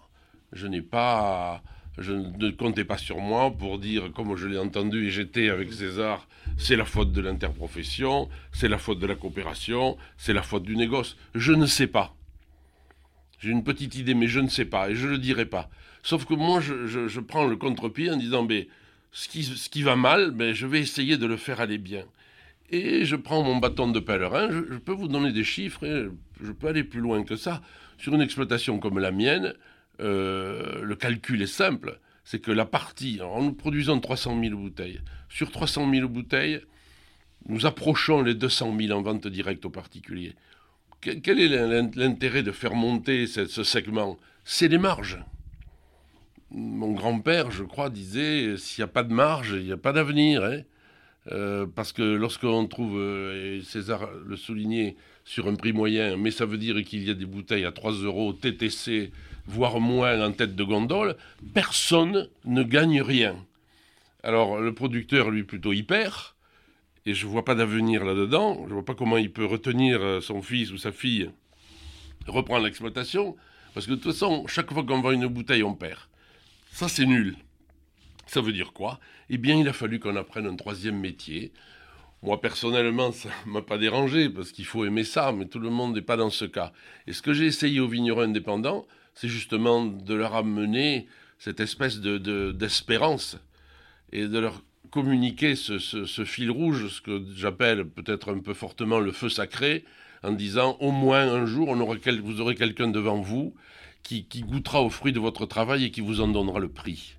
je 0.52 0.68
n'ai 0.68 0.82
pas, 0.82 1.64
je 1.98 2.12
ne 2.12 2.52
comptais 2.52 2.84
pas 2.84 2.98
sur 2.98 3.20
moi 3.20 3.50
pour 3.50 3.80
dire, 3.80 4.12
comme 4.14 4.36
je 4.36 4.48
l'ai 4.48 4.58
entendu 4.58 5.08
et 5.08 5.10
j'étais 5.10 5.50
avec 5.50 5.72
César, 5.72 6.28
c'est 6.58 6.76
la 6.76 6.86
faute 6.86 7.14
de 7.14 7.22
l'interprofession, 7.22 8.28
c'est 8.52 8.68
la 8.68 8.78
faute 8.78 9.00
de 9.00 9.08
la 9.08 9.16
coopération, 9.16 9.98
c'est 10.18 10.34
la 10.34 10.44
faute 10.44 10.64
du 10.64 10.76
négoce. 10.76 11.16
Je 11.34 11.54
ne 11.54 11.66
sais 11.66 11.88
pas. 11.88 12.17
J'ai 13.40 13.52
une 13.52 13.64
petite 13.64 13.96
idée, 13.96 14.14
mais 14.14 14.28
je 14.28 14.40
ne 14.40 14.50
sais 14.50 14.66
pas, 14.66 14.90
et 14.90 14.96
je 14.96 15.06
ne 15.06 15.12
le 15.12 15.18
dirai 15.18 15.46
pas. 15.46 15.70
Sauf 16.04 16.26
que 16.26 16.34
moi, 16.34 16.60
je, 16.62 17.20
prends 17.20 17.46
le 17.46 17.56
contre-pied 17.56 18.10
en 18.10 18.18
disant, 18.18 18.44
mais 18.44 18.68
ce 19.12 19.28
qui, 19.28 19.84
va 19.84 19.96
mal, 19.96 20.32
mais 20.32 20.54
je 20.54 20.66
vais 20.66 20.80
essayer 20.80 21.18
de 21.18 21.26
le 21.26 21.38
faire 21.38 21.62
aller 21.62 21.78
bien. 21.78 22.06
Et 22.70 23.06
je 23.06 23.16
prends 23.16 23.44
mon 23.44 23.58
bâton 23.58 23.90
de 23.90 24.00
pèlerin, 24.00 24.50
je, 24.50 24.78
peux 24.78 24.92
vous 24.92 25.08
donner 25.08 25.32
des 25.32 25.44
chiffres, 25.44 25.86
et 25.86 26.08
je 26.42 26.52
peux 26.52 26.68
aller 26.68 26.84
plus 26.84 27.00
loin 27.00 27.24
que 27.24 27.36
ça. 27.36 27.62
Sur 27.98 28.14
une 28.14 28.22
exploitation 28.22 28.80
comme 28.80 29.00
la 29.00 29.12
mienne, 29.12 29.54
euh, 30.00 30.82
le 30.84 30.96
calcul 30.96 31.42
est 31.42 31.48
simple, 31.48 32.00
c'est 32.24 32.40
que 32.40 32.52
la 32.52 32.66
partie, 32.66 33.22
en 33.22 33.42
nous 33.44 33.54
produisant 33.54 34.00
300 34.00 34.40
000 34.42 34.56
bouteilles, 34.58 35.02
sur 35.30 35.52
300 35.52 35.90
000 35.92 36.10
bouteilles, 36.10 36.62
nous 37.48 37.66
approchons 37.66 38.22
les 38.22 38.34
200 38.34 38.76
000 38.80 38.98
en 38.98 39.02
vente 39.02 39.28
directe 39.28 39.66
aux 39.66 39.70
particuliers. 39.70 40.36
Quel 41.02 41.40
est 41.40 41.96
l'intérêt 41.96 42.44
de 42.44 42.52
faire 42.52 42.74
monter 42.74 43.28
ce, 43.28 43.46
segment? 43.64 44.18
C'est 44.44 44.68
les 44.68 44.78
marges. 44.78 45.20
Mon 46.52 46.92
grand-père, 46.92 47.52
je 47.52 47.64
crois, 47.64 47.90
disait 47.90 48.58
s'il 48.58 48.82
n'y 48.82 48.90
a 48.90 48.92
pas 48.92 49.04
de 49.04 49.14
marge, 49.14 49.56
il 49.58 49.66
n'y 49.66 49.72
a 49.72 49.78
pas 49.78 49.94
d'avenir. 49.94 50.44
Hein. 50.44 50.62
Euh, 51.32 51.66
parce 51.68 51.92
que 51.92 52.02
lorsqu'on 52.02 52.68
trouve, 52.68 52.98
euh, 52.98 53.58
et 53.58 53.62
César 53.62 54.10
le 54.26 54.36
soulignait, 54.38 54.96
sur 55.28 55.50
un 55.50 55.56
prix 55.56 55.74
moyen, 55.74 56.16
mais 56.16 56.32
ça 56.32 56.46
veut 56.46 56.58
dire 56.58 56.82
qu'il 56.86 57.06
y 57.06 57.12
a 57.12 57.14
des 57.14 57.26
bouteilles 57.26 57.66
à 57.66 57.74
3 57.74 57.92
euros 57.92 58.32
TTC, 58.32 59.12
voire 59.46 59.82
moins 59.82 60.26
en 60.26 60.32
tête 60.32 60.56
de 60.56 60.64
gondole, 60.64 61.18
personne 61.54 62.30
ne 62.46 62.64
gagne 62.64 63.02
rien. 63.02 63.36
Alors 64.24 64.58
le 64.62 64.74
producteur, 64.74 65.30
lui, 65.30 65.44
plutôt 65.44 65.74
hyper, 65.74 66.37
et 67.08 67.14
je 67.14 67.26
ne 67.26 67.32
vois 67.32 67.46
pas 67.46 67.56
d'avenir 67.56 68.04
là-dedans. 68.04 68.58
Je 68.66 68.70
ne 68.70 68.74
vois 68.74 68.86
pas 68.86 68.94
comment 68.94 69.16
il 69.16 69.32
peut 69.32 69.46
retenir 69.46 70.02
euh, 70.02 70.20
son 70.20 70.42
fils 70.42 70.72
ou 70.72 70.78
sa 70.78 70.92
fille, 70.92 71.32
reprendre 72.28 72.66
l'exploitation, 72.66 73.38
parce 73.74 73.86
que 73.86 73.92
de 73.92 73.96
toute 73.96 74.12
façon, 74.12 74.46
chaque 74.48 74.72
fois 74.74 74.84
qu'on 74.84 75.00
vend 75.00 75.12
une 75.12 75.28
bouteille, 75.28 75.64
on 75.64 75.74
perd. 75.74 76.02
Ça, 76.74 76.90
c'est 76.90 77.06
nul. 77.06 77.38
Ça 78.26 78.42
veut 78.42 78.52
dire 78.52 78.74
quoi? 78.74 79.00
Eh 79.30 79.38
bien, 79.38 79.56
il 79.56 79.70
a 79.70 79.74
fallu 79.74 80.00
qu'on 80.00 80.18
apprenne 80.18 80.46
un 80.46 80.56
troisième 80.58 81.00
métier, 81.00 81.54
Moi, 82.24 82.42
personnellement, 82.42 83.14
ça 83.14 83.30
ne 83.46 83.52
m'a 83.54 83.62
pas 83.62 83.78
dérangé, 83.78 84.30
parce 84.30 84.52
qu'il 84.52 84.66
faut 84.66 84.84
aimer 84.84 85.06
ça, 85.06 85.32
mais 85.32 85.46
tout 85.46 85.60
le 85.60 85.70
monde 85.70 85.96
n'est 85.96 86.02
pas 86.02 86.18
dans 86.18 86.30
ce 86.30 86.44
cas. 86.44 86.74
Et 87.08 87.14
ce 87.14 87.22
que 87.22 87.32
j'ai 87.32 87.46
essayé 87.46 87.80
aux 87.80 87.88
vignerons 87.88 88.22
indépendants, 88.22 88.86
c'est 89.14 89.30
justement 89.30 89.86
de 89.86 90.14
leur 90.14 90.36
amener 90.36 91.08
cette 91.40 91.62
espèce 91.62 92.02
d'espérance 92.02 93.36
de, 94.12 94.18
et 94.18 94.28
de 94.28 94.40
leur 94.40 94.62
communiquer 94.90 95.56
ce, 95.56 96.24
fil 96.26 96.52
rouge, 96.52 96.88
ce 96.88 97.02
que 97.02 97.24
j'appelle 97.36 97.86
peut-être 97.86 98.34
un 98.34 98.40
peu 98.40 98.54
fortement 98.54 99.00
le 99.00 99.12
feu 99.12 99.30
sacré, 99.30 99.86
en 100.24 100.32
disant 100.32 100.78
au 100.80 100.92
moins 100.92 101.28
un 101.28 101.46
jour, 101.46 101.70
on 101.70 101.80
aura 101.80 101.96
vous 102.22 102.42
aurez 102.42 102.56
quelqu'un 102.56 102.88
devant 102.88 103.20
vous 103.22 103.54
qui, 104.04 104.26
qui 104.26 104.42
goûtera 104.42 104.82
aux 104.82 104.90
fruits 104.90 105.14
de 105.14 105.20
votre 105.20 105.46
travail 105.46 105.86
et 105.86 105.92
qui 105.92 106.02
vous 106.02 106.22
en 106.22 106.28
donnera 106.28 106.60
le 106.60 106.70
prix. 106.70 107.18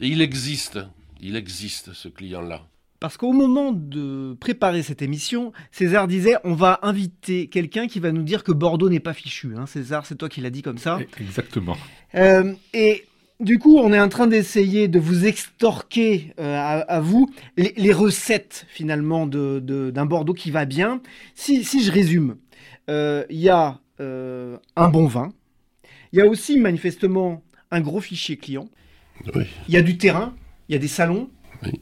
Et 0.00 0.08
il 0.08 0.20
existe, 0.20 0.78
il 1.20 1.36
existe 1.36 1.92
ce 1.92 2.08
client-là. 2.08 2.66
Parce 3.00 3.16
qu'au 3.16 3.32
moment 3.32 3.72
de 3.72 4.34
préparer 4.40 4.82
cette 4.82 5.02
émission, 5.02 5.52
César 5.70 6.08
disait 6.08 6.36
on 6.44 6.54
va 6.54 6.78
inviter 6.82 7.48
quelqu'un 7.48 7.88
qui 7.88 8.00
va 8.00 8.10
nous 8.10 8.22
dire 8.22 8.42
que 8.42 8.52
Bordeaux 8.52 8.88
n'est 8.88 9.00
pas 9.00 9.12
fichu. 9.12 9.54
Hein, 9.56 9.66
César, 9.66 10.06
c'est 10.06 10.16
toi 10.16 10.28
qui 10.28 10.40
l'as 10.40 10.50
dit 10.50 10.62
comme 10.62 10.78
ça. 10.78 10.98
Exactement. 11.20 11.76
Euh, 12.14 12.54
et 12.72 13.04
du 13.40 13.58
coup, 13.58 13.78
on 13.78 13.92
est 13.92 14.00
en 14.00 14.08
train 14.08 14.26
d'essayer 14.26 14.88
de 14.88 14.98
vous 14.98 15.26
extorquer 15.26 16.34
euh, 16.40 16.82
à, 16.86 17.00
vous 17.00 17.30
les, 17.56 17.92
recettes 17.92 18.66
finalement 18.68 19.26
d'un 19.26 19.60
de, 19.60 19.90
d'un 19.90 20.06
Bordeaux 20.06 20.34
qui 20.34 20.50
va 20.50 20.64
bien. 20.64 21.00
Si, 21.34 21.64
si 21.64 21.82
je 21.82 21.92
résume, 21.92 22.36
euh, 22.90 23.24
il 23.30 23.38
y 23.38 23.48
a 23.48 23.80
un 23.98 24.88
bon 24.88 25.06
vin, 25.06 25.32
il 26.12 26.18
y 26.18 26.22
a 26.22 26.26
aussi 26.26 26.58
manifestement 26.58 27.42
un 27.70 27.80
gros 27.80 28.00
fichier 28.00 28.36
client, 28.36 28.68
il 29.34 29.74
y 29.74 29.76
a 29.76 29.82
du 29.82 29.98
terrain, 29.98 30.34
il 30.68 30.72
y 30.72 30.76
a 30.76 30.78
des 30.78 30.88
salons. 30.88 31.30
Oui. 31.62 31.80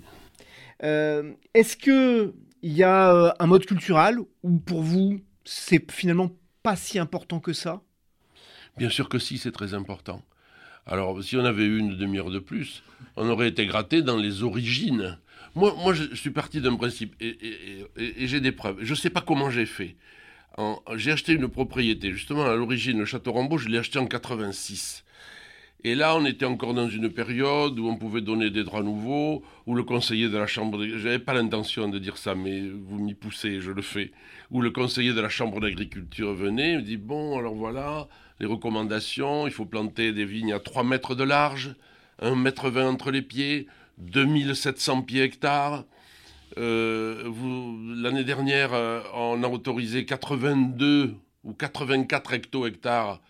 Euh, 0.82 1.32
est-ce 1.54 1.76
que 1.76 2.34
il 2.62 2.72
y 2.72 2.82
a 2.82 3.14
euh, 3.14 3.32
un 3.38 3.46
mode 3.46 3.64
culturel 3.66 4.18
ou 4.42 4.58
pour 4.58 4.82
vous 4.82 5.20
c'est 5.44 5.90
finalement 5.90 6.30
pas 6.62 6.76
si 6.76 6.98
important 6.98 7.40
que 7.40 7.52
ça? 7.52 7.82
Bien 8.76 8.88
sûr 8.88 9.08
que 9.08 9.18
si, 9.18 9.38
c'est 9.38 9.52
très 9.52 9.74
important. 9.74 10.22
Alors, 10.86 11.22
si 11.22 11.36
on 11.36 11.44
avait 11.44 11.64
eu 11.64 11.78
une 11.78 11.96
demi-heure 11.96 12.30
de 12.30 12.38
plus, 12.38 12.82
on 13.16 13.28
aurait 13.28 13.48
été 13.48 13.66
gratté 13.66 14.02
dans 14.02 14.16
les 14.16 14.42
origines. 14.42 15.18
Moi, 15.54 15.74
moi 15.78 15.94
je, 15.94 16.14
suis 16.14 16.30
parti 16.30 16.60
d'un 16.60 16.76
principe 16.76 17.14
et, 17.20 17.86
j'ai 17.96 18.40
des 18.40 18.52
preuves. 18.52 18.78
Je 18.80 18.90
ne 18.90 18.96
sais 18.96 19.10
pas 19.10 19.20
comment 19.20 19.50
j'ai 19.50 19.66
fait. 19.66 19.96
J'ai 20.96 21.12
acheté 21.12 21.32
une 21.32 21.48
propriété, 21.48 22.12
justement, 22.12 22.44
à 22.44 22.54
l'origine, 22.54 22.98
le 22.98 23.04
Château 23.04 23.32
Rambaud, 23.32 23.58
je 23.58 23.68
l'ai 23.68 23.78
acheté 23.78 23.98
en 23.98 24.06
86. 24.06 25.04
Et 25.86 25.94
là, 25.94 26.16
on 26.16 26.24
était 26.24 26.46
encore 26.46 26.72
dans 26.72 26.88
une 26.88 27.10
période 27.10 27.78
où 27.78 27.88
on 27.88 27.96
pouvait 27.96 28.22
donner 28.22 28.50
des 28.50 28.64
droits 28.64 28.82
nouveaux, 28.82 29.42
où 29.66 29.74
le 29.74 29.82
conseiller 29.82 30.28
de 30.28 30.38
la 30.38 30.46
Chambre... 30.46 30.82
Je 30.82 30.96
n'avais 30.96 31.18
pas 31.18 31.34
l'intention 31.34 31.88
de 31.88 31.98
dire 31.98 32.16
ça, 32.16 32.34
mais 32.34 32.60
vous 32.60 32.98
m'y 32.98 33.12
poussez, 33.12 33.60
je 33.60 33.70
le 33.70 33.82
fais. 33.82 34.12
Où 34.50 34.62
le 34.62 34.70
conseiller 34.70 35.12
de 35.12 35.20
la 35.20 35.28
Chambre 35.28 35.60
d'agriculture 35.60 36.32
venait, 36.32 36.76
me 36.76 36.82
dit, 36.82 36.96
bon, 36.96 37.38
alors 37.38 37.54
voilà, 37.54 38.08
les 38.40 38.46
recommandations, 38.46 39.46
il 39.46 39.52
faut 39.52 39.64
planter 39.64 40.12
des 40.12 40.24
vignes 40.24 40.52
à 40.52 40.60
3 40.60 40.84
mètres 40.84 41.14
de 41.14 41.24
large, 41.24 41.74
1 42.20 42.34
mètre 42.34 42.70
20 42.70 42.88
entre 42.88 43.10
les 43.10 43.22
pieds, 43.22 43.66
2700 43.98 45.02
pieds 45.02 45.22
hectares. 45.22 45.84
Euh, 46.58 47.30
L'année 47.96 48.24
dernière, 48.24 48.74
euh, 48.74 49.00
on 49.14 49.42
a 49.42 49.48
autorisé 49.48 50.04
82 50.04 51.14
ou 51.44 51.52
84 51.52 52.32
hecto-hectares 52.32 53.20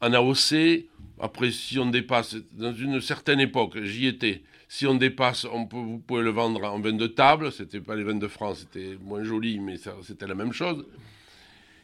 en 0.00 0.12
AOC. 0.12 0.86
Après, 1.20 1.50
si 1.50 1.78
on 1.78 1.86
dépasse, 1.86 2.36
dans 2.52 2.74
une 2.74 3.00
certaine 3.00 3.40
époque, 3.40 3.82
j'y 3.82 4.06
étais, 4.06 4.42
si 4.68 4.86
on 4.86 4.94
dépasse, 4.94 5.44
on 5.44 5.66
peut, 5.66 5.76
vous 5.76 5.98
pouvez 5.98 6.22
le 6.22 6.30
vendre 6.30 6.62
en 6.64 6.78
vin 6.80 6.92
de 6.92 7.06
table. 7.06 7.52
C'était 7.52 7.80
pas 7.80 7.96
les 7.96 8.04
vins 8.04 8.14
de 8.14 8.28
France, 8.28 8.60
c'était 8.60 8.96
moins 9.02 9.24
joli, 9.24 9.58
mais 9.58 9.76
c'était 10.02 10.26
la 10.26 10.34
même 10.34 10.52
chose. 10.52 10.86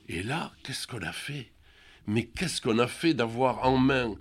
Et 0.08 0.22
là, 0.22 0.52
qu'est-ce 0.62 0.86
qu'on 0.86 1.02
a 1.02 1.12
fait? 1.12 1.50
Mais 2.06 2.24
qu'est-ce 2.24 2.60
qu'on 2.60 2.78
a 2.78 2.86
fait 2.86 3.14
d'avoir 3.14 3.66
en 3.66 3.78
main 3.78 4.14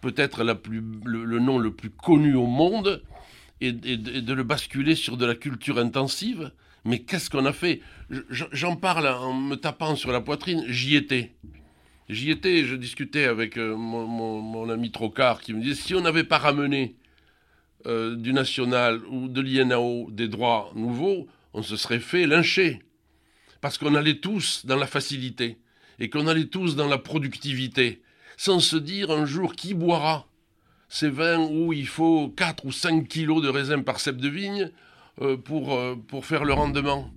peut-être 0.00 0.44
le, 0.44 1.38
nom 1.38 1.58
le 1.58 1.72
plus 1.72 1.90
connu 1.90 2.34
au 2.34 2.46
monde 2.46 3.02
et, 3.60 3.72
de 3.72 4.32
le 4.32 4.42
basculer 4.42 4.94
sur 4.94 5.16
de 5.16 5.26
la 5.26 5.34
culture 5.34 5.78
intensive? 5.78 6.52
Mais 6.84 7.00
qu'est-ce 7.00 7.30
qu'on 7.30 7.46
a 7.46 7.52
fait? 7.52 7.80
J'en 8.30 8.76
parle 8.76 9.06
en 9.06 9.34
me 9.34 9.56
tapant 9.56 9.96
sur 9.96 10.12
la 10.12 10.20
poitrine, 10.20 10.64
j'y 10.68 10.96
étais. 10.96 11.34
J'y 12.08 12.30
étais, 12.30 12.64
je 12.64 12.74
discutais 12.74 13.24
avec 13.24 13.58
euh, 13.58 13.76
mon, 13.76 14.70
ami 14.70 14.90
Trocard 14.90 15.42
qui 15.42 15.52
me 15.52 15.60
disait 15.60 15.74
si 15.74 15.94
on 15.94 16.00
n'avait 16.00 16.24
pas 16.24 16.38
ramené 16.38 16.96
euh, 17.86 18.16
du 18.16 18.32
national 18.32 19.02
ou 19.10 19.28
de 19.28 19.42
l'INAO 19.42 20.08
des 20.10 20.28
droits 20.28 20.72
nouveaux, 20.74 21.28
on 21.52 21.62
se 21.62 21.76
serait 21.76 22.00
fait 22.00 22.26
lyncher. 22.26 22.80
Parce 23.60 23.76
qu'on 23.76 23.94
allait 23.94 24.20
tous 24.20 24.64
dans 24.64 24.76
la 24.76 24.86
facilité 24.86 25.58
et 25.98 26.10
qu'on 26.10 26.26
allait 26.26 26.46
tous 26.46 26.76
dans 26.76 26.88
la 26.88 26.98
productivité, 26.98 28.02
sans 28.36 28.60
se 28.60 28.76
dire 28.76 29.10
un 29.10 29.26
jour 29.26 29.54
qui 29.54 29.74
boira 29.74 30.26
ces 30.88 31.10
vins 31.10 31.40
où 31.40 31.72
il 31.72 31.86
faut 31.86 32.28
4 32.36 32.64
ou 32.64 32.72
5 32.72 33.06
kilos 33.08 33.42
de 33.42 33.48
raisin 33.48 33.82
par 33.82 34.00
cep 34.00 34.16
de 34.16 34.28
vigne 34.28 34.70
euh, 35.20 35.36
pour, 35.36 35.78
pour 36.08 36.24
faire 36.24 36.44
le 36.44 36.54
rendement 36.54 37.12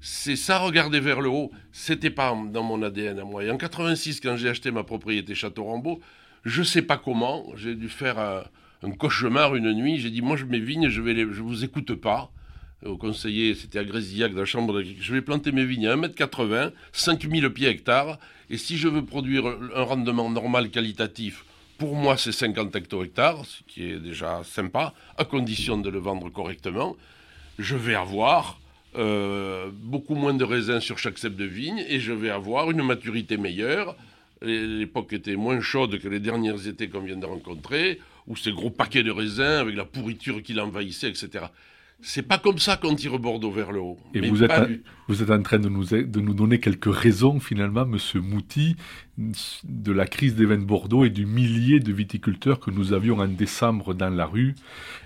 c'est 0.00 0.36
ça, 0.36 0.58
regarder 0.58 1.00
vers 1.00 1.20
le 1.20 1.28
haut, 1.28 1.50
c'était 1.72 2.10
pas 2.10 2.36
dans 2.52 2.62
mon 2.62 2.82
ADN 2.82 3.18
à 3.18 3.24
moi. 3.24 3.42
Et 3.44 3.50
en 3.50 3.56
86, 3.56 4.20
quand 4.20 4.36
j'ai 4.36 4.48
acheté 4.48 4.70
ma 4.70 4.84
propriété 4.84 5.34
Château 5.34 5.64
Rambaud, 5.64 6.00
je 6.44 6.62
sais 6.62 6.82
pas 6.82 6.96
comment, 6.96 7.46
j'ai 7.56 7.74
dû 7.74 7.88
faire 7.88 8.18
un, 8.18 8.90
cauchemar 8.92 9.56
une 9.56 9.72
nuit. 9.72 9.98
J'ai 9.98 10.10
dit, 10.10 10.22
moi, 10.22 10.36
je 10.36 10.44
mes 10.44 10.60
vignes, 10.60 10.88
je 10.88 11.00
vais 11.00 11.16
je 11.16 11.42
vous 11.42 11.64
écoute 11.64 11.94
pas. 11.94 12.30
Au 12.84 12.96
conseiller, 12.96 13.54
c'était 13.56 13.80
à 13.80 13.84
Grésillac, 13.84 14.32
dans 14.32 14.40
la 14.40 14.44
chambre 14.44 14.72
d'agriculture. 14.72 15.04
Je 15.04 15.12
vais 15.12 15.20
planter 15.20 15.50
mes 15.50 15.64
vignes 15.64 15.88
à 15.88 15.96
1m80, 15.96 16.72
5000 16.92 17.50
pieds 17.50 17.68
hectares. 17.68 18.18
Et 18.50 18.56
si 18.56 18.78
je 18.78 18.86
veux 18.86 19.04
produire 19.04 19.46
un 19.74 19.82
rendement 19.82 20.30
normal 20.30 20.70
qualitatif, 20.70 21.44
pour 21.76 21.96
moi, 21.96 22.16
c'est 22.16 22.32
50 22.32 22.74
hecto-hectares, 22.74 23.44
ce 23.46 23.62
qui 23.66 23.84
est 23.84 23.98
déjà 23.98 24.42
sympa, 24.44 24.94
à 25.16 25.24
condition 25.24 25.76
de 25.76 25.90
le 25.90 25.98
vendre 25.98 26.28
correctement. 26.30 26.96
Je 27.58 27.76
vais 27.76 27.96
avoir 27.96 28.60
euh, 28.96 29.70
beaucoup 29.72 30.14
moins 30.14 30.34
de 30.34 30.44
raisins 30.44 30.80
sur 30.80 30.98
chaque 30.98 31.18
cep 31.18 31.34
de 31.34 31.44
vigne 31.44 31.84
et 31.88 31.98
je 31.98 32.12
vais 32.12 32.30
avoir 32.30 32.70
une 32.70 32.82
maturité 32.82 33.36
meilleure. 33.36 33.96
L'époque 34.40 35.12
était 35.12 35.34
moins 35.34 35.60
chaude 35.60 35.98
que 35.98 36.08
les 36.08 36.20
dernières 36.20 36.68
étés 36.68 36.88
qu'on 36.88 37.00
vient 37.00 37.16
de 37.16 37.26
rencontrer, 37.26 38.00
où 38.28 38.36
ces 38.36 38.52
gros 38.52 38.70
paquets 38.70 39.02
de 39.02 39.10
raisins 39.10 39.42
avec 39.42 39.74
la 39.74 39.84
pourriture 39.84 40.42
qui 40.44 40.54
l'envahissait, 40.54 41.08
etc. 41.08 41.46
C'est 42.00 42.22
pas 42.22 42.38
comme 42.38 42.58
ça 42.58 42.76
qu'on 42.76 42.94
tire 42.94 43.18
Bordeaux 43.18 43.50
vers 43.50 43.72
le 43.72 43.80
haut. 43.80 43.98
Et 44.14 44.20
vous 44.20 44.44
êtes, 44.44 44.52
vous 45.08 45.20
êtes 45.20 45.30
en 45.30 45.42
train 45.42 45.58
de 45.58 45.68
nous, 45.68 45.84
de 45.84 46.20
nous 46.20 46.32
donner 46.32 46.60
quelques 46.60 46.94
raisons, 46.94 47.40
finalement, 47.40 47.84
Monsieur 47.84 48.20
Mouty, 48.20 48.76
de 49.16 49.92
la 49.92 50.06
crise 50.06 50.36
des 50.36 50.44
vins 50.44 50.58
de 50.58 50.64
Bordeaux 50.64 51.04
et 51.04 51.10
du 51.10 51.26
millier 51.26 51.80
de 51.80 51.92
viticulteurs 51.92 52.60
que 52.60 52.70
nous 52.70 52.92
avions 52.92 53.18
en 53.18 53.26
décembre 53.26 53.94
dans 53.94 54.10
la 54.10 54.26
rue, 54.26 54.54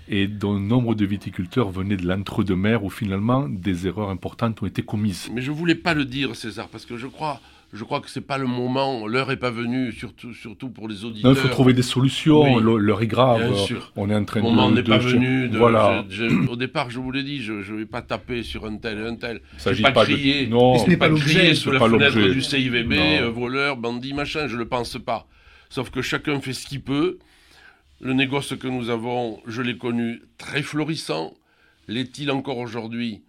et 0.07 0.27
dont 0.27 0.59
nombre 0.59 0.93
de 0.93 1.05
viticulteurs 1.05 1.71
venaient 1.71 1.97
de 1.97 2.05
l'entre-deux-mer, 2.05 2.83
où 2.83 2.91
finalement 2.91 3.49
des 3.49 3.87
erreurs 3.87 4.09
importantes 4.09 4.61
ont 4.61 4.67
été 4.67 4.83
commises. 4.83 5.31
Mais 5.33 5.41
je 5.41 5.51
voulais 5.51 5.75
pas 5.75 5.95
le 5.95 6.05
dire, 6.05 6.35
César, 6.35 6.69
parce 6.69 6.85
que 6.85 6.97
je 6.97 7.07
crois 7.07 7.41
je 7.73 7.83
crois 7.83 8.01
que 8.01 8.09
c'est 8.09 8.21
pas 8.21 8.37
le 8.37 8.45
moment, 8.45 9.07
l'heure 9.07 9.31
est 9.31 9.37
pas 9.37 9.49
venue, 9.49 9.91
surtout, 9.91 10.31
surtout 10.35 10.69
pour 10.69 10.87
les 10.87 11.05
auditeurs. 11.05 11.31
il 11.31 11.35
faut 11.35 11.47
trouver 11.47 11.73
des 11.73 11.81
solutions, 11.81 12.59
l'heure 12.59 13.01
est 13.01 13.07
grave. 13.07 13.51
Bien 13.51 13.65
sûr. 13.65 13.91
On 13.95 14.11
est 14.11 14.15
en 14.15 14.23
train 14.23 14.41
le 14.41 14.45
moment 14.45 14.69
n'est 14.69 14.83
pas 14.83 14.99
venu. 14.99 15.47
voilà. 15.47 16.05
au 16.49 16.55
départ, 16.55 16.91
je 16.91 16.99
vous 16.99 17.11
l'ai 17.11 17.23
dit, 17.23 17.41
je 17.41 17.53
ne 17.53 17.77
vais 17.79 17.87
pas 17.87 18.03
taper 18.03 18.43
sur 18.43 18.65
un 18.65 18.77
tel 18.77 18.99
et 18.99 19.07
un 19.07 19.15
tel. 19.15 19.41
Je 19.57 19.69
ne 19.69 19.75
vais 19.75 19.81
pas, 19.91 20.05
crier, 20.05 20.45
non, 20.45 20.77
ce 20.77 20.87
n'est 20.87 20.97
pas, 20.97 21.09
crier 21.09 21.55
sous 21.55 21.71
la 21.71 21.79
fenêtre 21.79 22.19
du 22.19 22.41
CIVB, 22.43 22.93
euh, 22.93 23.31
voleur, 23.31 23.77
bandit, 23.77 24.13
machin, 24.13 24.47
je 24.47 24.53
ne 24.53 24.59
le 24.59 24.67
pense 24.67 24.97
pas. 25.03 25.27
Sauf 25.69 25.89
que 25.89 26.03
chacun 26.03 26.39
fait 26.39 26.53
ce 26.53 26.67
qu'il 26.67 26.81
peut. 26.81 27.17
Le 28.01 28.13
négoce 28.13 28.55
que 28.55 28.67
nous 28.67 28.89
avons, 28.89 29.39
je 29.47 29.61
l'ai 29.61 29.77
connu 29.77 30.21
très 30.37 30.61
florissant. 30.61 31.33
L'est-il 31.87 32.29
encore 32.29 32.57
aujourd'hui? 32.57 33.23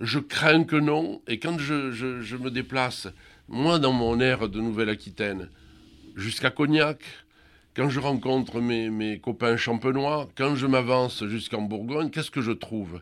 Je 0.00 0.18
crains 0.18 0.64
que 0.64 0.76
non. 0.76 1.20
Et 1.28 1.38
quand 1.38 1.58
je, 1.58 1.92
je 1.92 2.36
me 2.36 2.50
déplace 2.50 3.08
moi, 3.48 3.78
dans 3.78 3.92
mon 3.92 4.20
air 4.20 4.48
de 4.50 4.60
Nouvelle-Aquitaine, 4.60 5.48
jusqu'à 6.16 6.50
Cognac, 6.50 7.02
quand 7.74 7.88
je 7.88 7.98
rencontre 7.98 8.60
mes, 8.60 9.18
copains 9.20 9.56
champenois, 9.56 10.28
quand 10.36 10.54
je 10.54 10.66
m'avance 10.66 11.24
jusqu'en 11.24 11.62
Bourgogne, 11.62 12.10
qu'est-ce 12.10 12.30
que 12.30 12.42
je 12.42 12.52
trouve? 12.52 13.00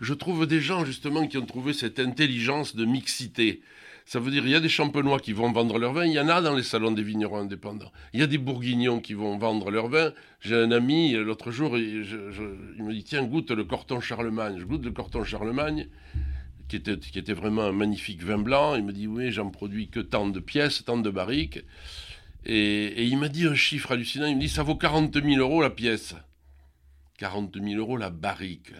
Je 0.00 0.12
trouve 0.12 0.46
des 0.46 0.60
gens 0.60 0.84
justement 0.84 1.28
qui 1.28 1.38
ont 1.38 1.46
trouvé 1.46 1.72
cette 1.72 2.00
intelligence 2.00 2.74
de 2.74 2.84
mixité. 2.84 3.60
Ça 4.06 4.18
veut 4.18 4.30
dire 4.32 4.44
il 4.44 4.50
y 4.50 4.56
a 4.56 4.60
des 4.60 4.68
champenois 4.68 5.20
qui 5.20 5.32
vont 5.32 5.52
vendre 5.52 5.78
leur 5.78 5.92
vin, 5.92 6.04
il 6.04 6.12
y 6.12 6.20
en 6.20 6.28
a 6.28 6.40
dans 6.40 6.54
les 6.54 6.62
salons 6.64 6.90
des 6.90 7.02
vignerons 7.02 7.38
indépendants. 7.38 7.92
Il 8.12 8.20
y 8.20 8.22
a 8.24 8.26
des 8.26 8.38
bourguignons 8.38 9.00
qui 9.00 9.14
vont 9.14 9.38
vendre 9.38 9.70
leur 9.70 9.88
vin. 9.88 10.12
J'ai 10.40 10.56
un 10.56 10.72
ami, 10.72 11.12
l'autre 11.12 11.52
jour, 11.52 11.78
il, 11.78 12.04
il 12.76 12.84
me 12.84 12.92
dit 12.92 13.04
tiens, 13.04 13.24
goûte 13.24 13.52
le 13.52 13.64
Corton 13.64 14.00
Charlemagne. 14.00 14.56
Je 14.58 14.64
goûte 14.64 14.84
le 14.84 14.90
Corton 14.90 15.22
Charlemagne 15.22 15.86
qui 16.68 16.76
était, 16.76 16.98
qui 16.98 17.18
était 17.18 17.32
vraiment 17.32 17.62
un 17.62 17.72
magnifique 17.72 18.22
vin 18.22 18.38
blanc. 18.38 18.74
Il 18.74 18.84
me 18.84 18.92
dit 18.92 19.06
Oui, 19.06 19.30
j'en 19.32 19.50
produis 19.50 19.88
que 19.88 20.00
tant 20.00 20.26
de 20.26 20.40
pièces, 20.40 20.84
tant 20.84 20.98
de 20.98 21.10
barriques. 21.10 21.60
Et, 22.44 23.04
il 23.04 23.18
m'a 23.18 23.28
dit 23.28 23.46
un 23.46 23.54
chiffre 23.54 23.92
hallucinant. 23.92 24.26
Il 24.26 24.36
me 24.36 24.40
dit 24.40 24.48
Ça 24.48 24.62
vaut 24.62 24.76
40 24.76 25.22
000 25.22 25.36
euros 25.36 25.62
la 25.62 25.70
pièce. 25.70 26.14
40 27.18 27.56
000 27.60 27.78
euros 27.78 27.96
la 27.96 28.10
barrique. 28.10 28.72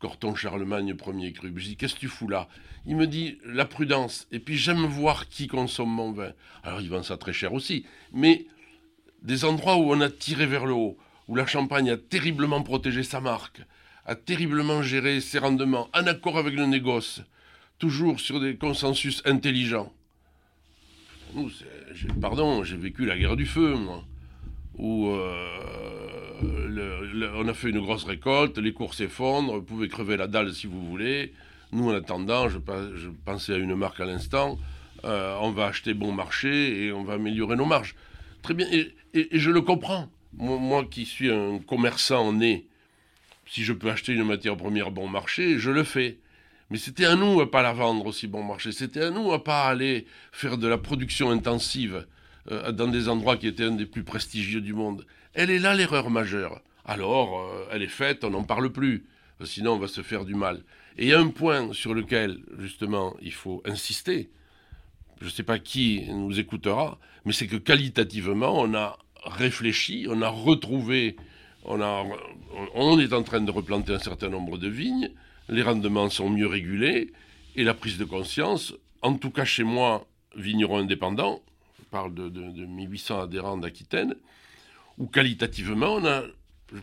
Corton 0.00 0.34
Charlemagne, 0.34 0.94
premier 0.94 1.32
cru. 1.32 1.52
Je 1.54 1.64
dis, 1.64 1.76
qu'est-ce 1.76 1.94
que 1.94 2.00
tu 2.00 2.08
fous 2.08 2.26
là? 2.26 2.48
Il 2.86 2.96
me 2.96 3.06
dit, 3.06 3.38
la 3.44 3.66
prudence. 3.66 4.26
Et 4.32 4.38
puis 4.38 4.56
j'aime 4.56 4.86
voir 4.86 5.28
qui 5.28 5.46
consomme 5.46 5.90
mon 5.90 6.10
vin. 6.10 6.32
Alors 6.62 6.80
il 6.80 6.88
vend 6.88 7.02
ça 7.02 7.18
très 7.18 7.34
cher 7.34 7.52
aussi. 7.52 7.84
Mais 8.12 8.46
des 9.22 9.44
endroits 9.44 9.76
où 9.76 9.92
on 9.92 10.00
a 10.00 10.08
tiré 10.08 10.46
vers 10.46 10.64
le 10.64 10.72
haut, 10.72 10.96
où 11.28 11.36
la 11.36 11.46
Champagne 11.46 11.90
a 11.90 11.98
terriblement 11.98 12.62
protégé 12.62 13.02
sa 13.02 13.20
marque, 13.20 13.60
a 14.06 14.14
terriblement 14.14 14.82
géré 14.82 15.20
ses 15.20 15.38
rendements, 15.38 15.88
en 15.94 16.06
accord 16.06 16.38
avec 16.38 16.54
le 16.54 16.66
négoce, 16.66 17.22
toujours 17.78 18.20
sur 18.20 18.40
des 18.40 18.56
consensus 18.56 19.22
intelligents. 19.24 19.92
Nous, 21.34 21.50
pardon, 22.20 22.64
j'ai 22.64 22.76
vécu 22.76 23.06
la 23.06 23.16
guerre 23.16 23.36
du 23.36 23.46
feu, 23.46 23.74
moi, 23.74 24.04
où 24.76 25.08
euh, 25.08 25.60
on 27.36 27.48
a 27.48 27.54
fait 27.54 27.70
une 27.70 27.80
grosse 27.80 28.04
récolte, 28.04 28.58
les 28.58 28.72
cours 28.72 28.94
s'effondrent, 28.94 29.56
vous 29.56 29.62
pouvez 29.62 29.88
crever 29.88 30.16
la 30.16 30.26
dalle 30.26 30.52
si 30.52 30.66
vous 30.66 30.84
voulez. 30.84 31.32
Nous, 31.72 31.88
en 31.88 31.94
attendant, 31.94 32.48
je, 32.48 32.58
pensais 33.24 33.54
à 33.54 33.56
une 33.56 33.74
marque 33.74 34.00
à 34.00 34.04
l'instant, 34.04 34.58
euh, 35.04 35.36
on 35.40 35.50
va 35.52 35.66
acheter 35.66 35.94
bon 35.94 36.12
marché 36.12 36.84
et 36.84 36.92
on 36.92 37.04
va 37.04 37.14
améliorer 37.14 37.56
nos 37.56 37.64
marges. 37.64 37.94
Très 38.42 38.54
bien, 38.54 38.66
et, 38.72 38.92
je 39.32 39.50
le 39.50 39.60
comprends. 39.60 40.08
Moi, 40.32 40.84
qui 40.84 41.06
suis 41.06 41.30
un 41.30 41.58
commerçant 41.58 42.32
né, 42.32 42.66
si 43.50 43.64
je 43.64 43.72
peux 43.72 43.90
acheter 43.90 44.12
une 44.12 44.22
matière 44.22 44.56
première 44.56 44.92
bon 44.92 45.08
marché, 45.08 45.58
je 45.58 45.72
le 45.72 45.82
fais. 45.82 46.18
Mais 46.70 46.78
c'était 46.78 47.04
à 47.04 47.16
nous 47.16 47.40
à 47.40 47.50
pas 47.50 47.62
la 47.62 47.72
vendre 47.72 48.06
aussi 48.06 48.28
bon 48.28 48.44
marché. 48.44 48.70
C'était 48.70 49.02
à 49.02 49.10
nous 49.10 49.32
à 49.32 49.42
pas 49.42 49.64
aller 49.64 50.06
faire 50.30 50.56
de 50.56 50.68
la 50.68 50.78
production 50.78 51.30
intensive 51.30 52.06
euh, 52.52 52.70
dans 52.70 52.86
des 52.86 53.08
endroits 53.08 53.36
qui 53.36 53.48
étaient 53.48 53.64
un 53.64 53.72
des 53.72 53.86
plus 53.86 54.04
prestigieux 54.04 54.60
du 54.60 54.72
monde. 54.72 55.04
Elle 55.34 55.50
est 55.50 55.58
là 55.58 55.74
l'erreur 55.74 56.10
majeure. 56.10 56.62
Alors, 56.84 57.40
euh, 57.40 57.66
elle 57.72 57.82
est 57.82 57.88
faite, 57.88 58.22
on 58.22 58.30
n'en 58.30 58.44
parle 58.44 58.70
plus. 58.70 59.04
Sinon, 59.42 59.72
on 59.72 59.78
va 59.78 59.88
se 59.88 60.02
faire 60.02 60.24
du 60.24 60.34
mal. 60.36 60.62
Et 60.96 61.06
il 61.06 61.08
y 61.08 61.14
a 61.14 61.18
un 61.18 61.28
point 61.28 61.72
sur 61.72 61.92
lequel, 61.92 62.38
justement, 62.58 63.16
il 63.20 63.32
faut 63.32 63.62
insister. 63.64 64.30
Je 65.20 65.24
ne 65.24 65.30
sais 65.30 65.42
pas 65.42 65.58
qui 65.58 66.04
nous 66.08 66.38
écoutera, 66.38 67.00
mais 67.24 67.32
c'est 67.32 67.48
que 67.48 67.56
qualitativement, 67.56 68.60
on 68.60 68.74
a 68.74 68.96
réfléchi, 69.24 70.06
on 70.08 70.22
a 70.22 70.28
retrouvé, 70.28 71.16
on, 71.64 72.98
est 72.98 73.12
en 73.12 73.22
train 73.22 73.40
de 73.40 73.50
replanter 73.50 73.94
un 73.94 73.98
certain 73.98 74.28
nombre 74.28 74.58
de 74.58 74.68
vignes 74.68 75.10
les 75.50 75.62
rendements 75.62 76.08
sont 76.08 76.30
mieux 76.30 76.46
régulés 76.46 77.12
et 77.56 77.64
la 77.64 77.74
prise 77.74 77.98
de 77.98 78.04
conscience, 78.04 78.72
en 79.02 79.14
tout 79.14 79.30
cas 79.30 79.44
chez 79.44 79.64
moi, 79.64 80.06
vigneron 80.36 80.78
indépendant, 80.78 81.42
je 81.78 81.84
parle 81.90 82.14
de, 82.14 82.64
1800 82.64 83.22
adhérents 83.22 83.56
d'Aquitaine, 83.56 84.14
où 84.98 85.06
qualitativement, 85.06 85.94
on 85.94 86.04
a, 86.04 86.22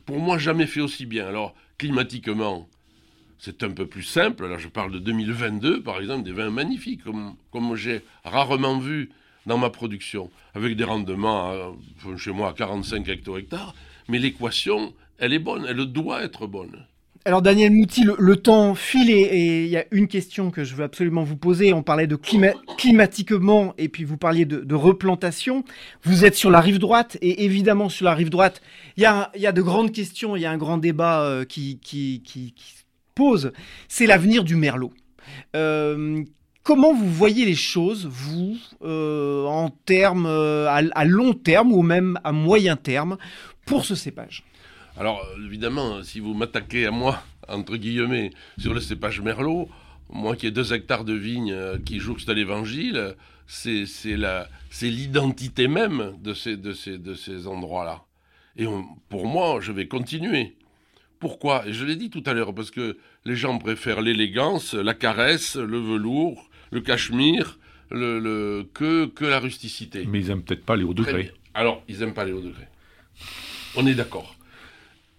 pour 0.05 0.19
moi, 0.19 0.37
jamais 0.37 0.67
fait 0.67 0.81
aussi 0.81 1.05
bien. 1.05 1.27
Alors, 1.27 1.55
climatiquement, 1.77 2.67
c'est 3.39 3.63
un 3.63 3.69
peu 3.69 3.87
plus 3.87 4.03
simple. 4.03 4.47
Là, 4.47 4.57
je 4.57 4.67
parle 4.67 4.91
de 4.91 4.99
2022, 4.99 5.81
par 5.81 6.01
exemple, 6.01 6.23
des 6.23 6.33
vins 6.33 6.49
magnifiques, 6.49 7.03
comme, 7.03 7.75
j'ai 7.75 8.01
rarement 8.25 8.79
vu 8.79 9.11
dans 9.45 9.57
ma 9.57 9.69
production, 9.69 10.29
avec 10.55 10.75
des 10.75 10.83
rendements 10.83 11.77
chez 12.17 12.31
moi 12.31 12.49
à 12.49 12.53
45 12.53 13.07
hecto-hectares. 13.07 13.73
Mais 14.10 14.20
l'équation, 14.20 14.93
elle 15.17 15.34
est 15.34 15.39
bonne, 15.39 15.65
elle 15.67 15.86
doit 15.86 16.24
être 16.24 16.48
bonne. 16.48 16.86
Alors 17.28 17.41
Daniel 17.41 17.74
Mouti, 17.74 18.06
le, 18.06 18.36
temps 18.38 18.74
file 18.74 19.12
et 19.12 19.65
il 19.65 19.70
y 19.70 19.76
a 19.76 19.84
une 19.91 20.08
question 20.08 20.50
que 20.50 20.63
je 20.63 20.76
veux 20.76 20.86
absolument 20.86 21.24
vous 21.26 21.36
poser. 21.36 21.74
On 21.74 21.84
parlait 21.84 22.08
de 22.08 22.15
climatiquement 22.15 23.74
et 23.78 23.89
puis 23.89 24.06
vous 24.06 24.15
parliez 24.15 24.46
de, 24.46 24.76
replantation. 24.76 25.65
Vous 26.04 26.24
êtes 26.24 26.36
sur 26.36 26.50
la 26.50 26.62
rive 26.62 26.80
droite 26.80 27.17
et 27.22 27.43
évidemment 27.43 27.89
sur 27.89 28.06
la 28.06 28.13
rive 28.13 28.30
droite, 28.30 28.62
il 28.96 29.04
y 29.04 29.06
a, 29.06 29.52
de 29.52 29.62
grandes 29.62 29.91
questions, 29.91 30.38
il 30.38 30.41
y 30.41 30.46
a 30.46 30.52
un 30.52 30.58
grand 30.58 30.78
débat 30.78 31.22
euh, 31.24 31.43
qui, 31.43 31.80
qui, 31.84 32.24
se 32.26 32.84
pose. 33.13 33.52
C'est 33.89 34.06
l'avenir 34.06 34.46
du 34.46 34.56
merlot. 34.56 34.93
Euh, 35.54 36.24
comment 36.63 36.93
vous 36.93 37.12
voyez 37.12 37.43
les 37.43 37.56
choses, 37.56 38.08
vous, 38.10 38.56
euh, 38.84 39.43
en 39.43 39.70
termes 39.70 40.28
à 40.28 41.04
long 41.04 41.34
terme 41.34 41.74
ou 41.74 41.82
même 41.82 42.17
à 42.24 42.32
moyen 42.32 42.78
terme? 42.78 43.17
Pour 43.67 43.86
ce 43.86 43.93
cépage 43.93 44.43
alors, 44.99 45.23
évidemment, 45.45 46.01
si 46.01 46.19
vous 46.19 46.34
m'attaquez 46.34 46.88
à 46.88 46.91
moi, 46.91 47.21
entre 47.47 47.77
guillemets, 47.77 48.32
sur 48.58 48.73
le 48.73 48.80
cépage 48.80 49.21
Merlot, 49.21 49.69
moi 50.10 50.36
qui 50.36 50.47
ai 50.47 50.51
deux 50.51 50.73
hectares 50.73 51.03
de 51.06 51.13
vignes 51.13 51.51
euh, 51.51 51.77
qui 51.77 51.99
jouxtent 51.99 52.30
l'évangile, 52.30 53.15
c'est 53.45 53.86
l'identité 54.82 55.67
même 55.67 56.15
de 56.19 56.34
ces, 56.34 56.58
de 56.58 56.73
ces, 56.73 56.97
de 56.97 57.13
ces 57.13 57.45
endroits-là. 57.47 58.06
Et 58.58 58.65
pour 59.10 59.27
moi, 59.27 59.60
je 59.62 59.71
vais 59.71 59.88
continuer. 59.88 60.56
Pourquoi? 61.19 61.67
Et 61.67 61.73
je 61.73 61.86
l'ai 61.86 61.95
dit 61.95 62.10
tout 62.10 62.23
à 62.25 62.34
l'heure, 62.34 62.56
parce 62.56 62.71
que 62.71 62.97
les 63.23 63.36
gens 63.36 63.60
préfèrent 63.60 64.01
l'élégance, 64.01 64.73
la 64.73 64.95
caresse, 64.95 65.56
le 65.58 65.80
velours, 65.80 66.49
le 66.71 66.82
cachemire, 66.82 67.60
le, 67.91 68.67
que, 68.73 69.06
que 69.06 69.25
la 69.25 69.39
rusticité. 69.39 70.06
Mais 70.08 70.21
ils 70.21 70.27
n'aiment 70.27 70.43
peut-être 70.43 70.65
pas 70.65 70.75
les 70.75 70.84
hauts 70.84 70.95
degrés. 70.95 71.32
Alors, 71.53 71.84
ils 71.88 71.99
n'aiment 71.99 72.15
pas 72.15 72.25
les 72.25 72.34
hauts 72.34 72.41
degrés. 72.41 72.67
On 73.79 73.85
est 73.85 73.93
d'accord. 73.93 74.35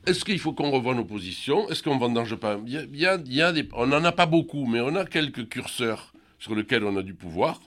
Est-ce 0.05 0.25
qu'il 0.25 0.41
faut 0.41 0.53
qu'on 0.53 0.73
revoie 0.73 0.97
nos 0.97 1.05
positions? 1.05 1.71
Est-ce 1.71 1.81
qu'on 1.81 1.97
vendange 1.97 2.35
pas? 2.35 2.59
Il 2.67 3.69
On 3.73 3.87
n'en 3.87 4.03
a 4.03 4.11
pas 4.11 4.27
beaucoup, 4.27 4.67
mais 4.67 4.81
on 4.81 4.97
a 4.97 5.07
quelques 5.07 5.49
curseurs 5.49 6.13
sur 6.41 6.57
lesquels 6.57 6.83
on 6.83 6.97
a 6.97 7.05
du 7.05 7.15
pouvoir. 7.15 7.61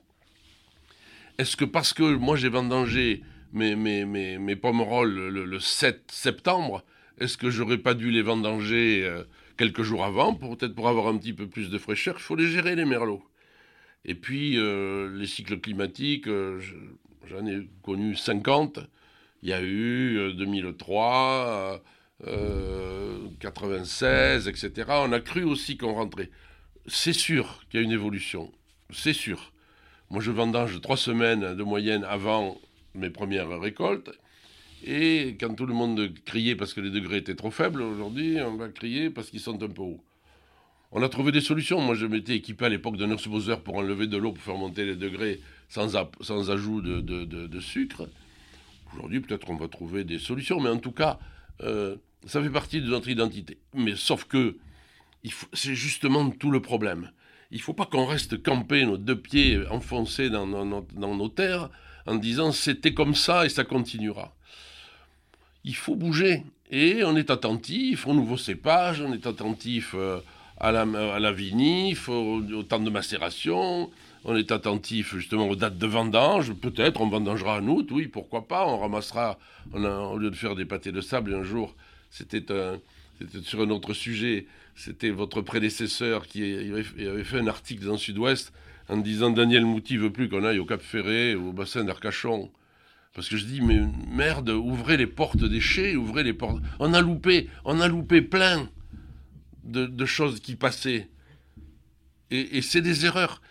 Est-ce 1.38 1.56
que 1.56 1.64
parce 1.64 1.94
que 1.94 2.04
moi 2.04 2.36
j'ai 2.36 2.50
vendangé 2.50 3.24
mes, 3.54 3.78
mes, 3.78 4.04
mes, 4.04 4.38
mes 4.38 4.56
le, 4.56 5.60
7 5.60 6.12
septembre, 6.12 6.84
est-ce 7.22 7.38
que 7.38 7.50
j'aurais 7.50 7.78
pas 7.78 7.94
dû 7.94 8.12
les 8.12 8.22
vendanger 8.22 9.02
euh, 9.06 9.24
quelques 9.58 9.84
jours 9.84 10.04
avant, 10.04 10.34
peut-être 10.34 10.76
pour 10.76 10.90
avoir 10.90 11.08
un 11.08 11.18
petit 11.18 11.32
peu 11.32 11.48
plus 11.48 11.70
de 11.70 11.78
fraîcheur? 11.78 12.16
Il 12.18 12.22
faut 12.22 12.36
les 12.36 12.50
gérer, 12.50 12.76
les 12.76 12.86
merlots. 12.86 13.24
Et 14.04 14.16
puis, 14.16 14.58
euh, 14.58 15.10
les 15.18 15.28
cycles 15.28 15.62
climatiques, 15.62 16.28
euh, 16.28 16.60
j'en 17.30 17.46
ai 17.46 17.70
connu 17.82 18.14
50. 18.14 18.82
Il 19.44 19.50
y 19.50 19.54
a 19.54 19.62
eu 19.62 20.34
2003, 20.34 21.82
96, 23.40 24.48
euh, 24.48 24.50
etc. 24.50 24.72
On 24.90 25.12
a 25.12 25.20
cru 25.20 25.44
aussi 25.44 25.78
qu'on 25.78 25.94
rentrait. 25.94 26.30
C'est 26.88 27.14
sûr 27.14 27.64
qu'il 27.70 27.80
y 27.80 27.84
a 27.84 27.86
une 27.86 27.92
évolution. 27.92 28.52
C'est 28.92 29.14
sûr. 29.14 29.52
Moi, 30.10 30.22
je 30.22 30.32
vendange 30.32 30.80
trois 30.82 30.98
semaines 30.98 31.56
de 31.56 31.64
moyenne 31.64 32.04
avant 32.04 32.60
mes 32.94 33.10
premières 33.10 33.60
récoltes. 33.60 34.12
Et 34.84 35.38
quand 35.40 35.54
tout 35.56 35.66
le 35.66 35.74
monde 35.74 36.12
criait 36.26 36.56
parce 36.56 36.74
que 36.74 36.82
les 36.82 36.90
degrés 36.90 37.18
étaient 37.18 37.36
trop 37.36 37.52
faibles, 37.52 37.82
aujourd'hui, 37.82 38.38
on 38.42 38.56
va 38.56 38.70
crier 38.70 39.10
parce 39.10 39.30
qu'ils 39.30 39.40
sont 39.40 39.62
un 39.64 39.70
peu 39.70 39.82
hauts. 39.82 40.04
On 40.92 41.02
a 41.04 41.10
trouvé 41.10 41.32
des 41.32 41.42
solutions. 41.42 41.80
Moi, 41.80 41.96
je 41.96 42.06
m'étais 42.06 42.36
équipé 42.36 42.66
à 42.66 42.70
l'époque 42.70 42.98
d'un 42.98 43.12
osmoseur 43.12 43.62
pour 43.62 43.76
enlever 43.76 44.08
de 44.08 44.18
l'eau 44.18 44.34
pour 44.34 44.44
faire 44.44 44.58
monter 44.58 44.86
les 44.86 44.96
degrés 44.96 45.40
sans, 45.70 45.92
sans 46.20 46.52
ajout 46.52 46.82
de, 46.82 47.00
de, 47.00 47.60
sucre. 47.60 48.10
Aujourd'hui, 48.94 49.22
peut-être 49.22 49.50
on 49.50 49.56
va 49.56 49.68
trouver 49.68 50.04
des 50.04 50.20
solutions. 50.20 50.60
Mais 50.60 50.70
en 50.70 50.78
tout 50.78 50.92
cas, 50.92 51.20
euh, 51.64 51.96
ça 52.26 52.42
fait 52.42 52.50
partie 52.50 52.82
de 52.82 52.88
notre 52.88 53.10
identité. 53.10 53.58
Mais 53.74 53.96
sauf 53.96 54.26
que 54.26 54.58
c'est 55.54 55.76
justement 55.76 56.30
tout 56.30 56.52
le 56.52 56.62
problème. 56.62 57.12
Il 57.52 57.58
ne 57.58 57.64
faut 57.64 57.74
pas 57.74 57.86
qu'on 57.86 58.06
reste 58.06 58.42
campé, 58.42 58.86
nos 58.86 58.98
deux 58.98 59.20
pieds 59.20 59.60
enfoncés 59.70 60.30
dans, 60.30 60.46
nos 60.48 61.30
terres, 61.30 61.70
en 62.08 62.16
disant 62.16 62.52
c'était 62.52 62.94
comme 62.94 63.14
ça 63.14 63.46
et 63.46 63.50
ça 63.50 63.64
continuera. 63.64 64.34
Il 65.64 65.76
faut 65.76 65.96
bouger. 65.96 66.44
Et 66.72 67.04
on 67.04 67.18
est 67.18 67.30
attentif 67.30 68.08
aux 68.08 68.14
nouveaux 68.14 68.38
cépages, 68.38 69.02
on 69.02 69.12
est 69.12 69.28
attentif 69.28 69.94
euh, 69.94 70.22
à 70.58 70.72
la, 70.72 70.84
à 70.84 71.20
la 71.20 71.32
vinif, 71.34 72.08
au, 72.08 72.42
temps 72.64 72.80
de 72.80 72.90
macération, 72.90 73.92
on 74.26 74.36
est 74.36 74.52
attentif 74.52 75.16
justement 75.16 75.48
aux 75.48 75.56
dates 75.56 75.78
de 75.78 75.88
vendange. 75.88 76.54
Peut-être 76.54 77.02
on 77.02 77.10
vendangera 77.10 77.60
en 77.60 77.68
août, 77.68 77.90
oui, 77.92 78.08
pourquoi 78.08 78.48
pas. 78.48 78.68
On 78.68 78.78
ramassera, 78.78 79.40
au 79.74 80.18
lieu 80.18 80.30
de 80.30 80.36
faire 80.36 80.56
des 80.56 80.66
pâtés 80.66 80.92
de 80.92 81.02
sable 81.02 81.34
un 81.34 81.44
jour, 81.44 81.76
c'était 82.10 82.44
sur 83.44 83.62
un 83.62 83.70
autre 83.70 83.94
sujet. 83.94 84.48
C'était 84.76 85.10
votre 85.10 85.42
prédécesseur 85.42 86.28
qui 86.28 86.44
avait 86.44 87.24
fait 87.24 87.40
un 87.40 87.48
article 87.48 87.86
dans 87.86 87.98
Sud-Ouest 87.98 88.54
en 88.90 88.98
disant 88.98 89.30
Daniel 89.30 89.66
Mouti 89.66 89.98
veut 89.98 90.12
plus 90.12 90.30
qu'on 90.30 90.44
aille 90.44 90.60
au 90.60 90.66
Cap 90.66 90.82
Ferré 90.82 91.36
au 91.36 91.52
bassin 91.52 91.84
d'Arcachon. 91.84 92.52
Parce 93.14 93.28
que 93.28 93.36
je 93.36 93.46
dis, 93.46 93.62
mais 93.62 93.80
merde, 94.10 94.50
ouvrez 94.50 94.98
les 94.98 95.08
portes 95.08 95.44
des 95.44 95.60
chais, 95.60 95.96
ouvrez 95.96 96.24
les 96.24 96.34
portes. 96.34 96.62
On 96.80 96.94
a 96.94 97.02
loupé, 97.02 97.50
on 97.66 97.82
a 97.82 97.88
loupé 97.88 98.22
plein 98.22 98.70
de, 99.64 100.06
choses 100.06 100.40
qui 100.40 100.56
passaient. 100.56 101.10
Et, 102.32 102.62
c'est 102.62 102.82
des 102.82 103.06
erreurs. 103.06 103.42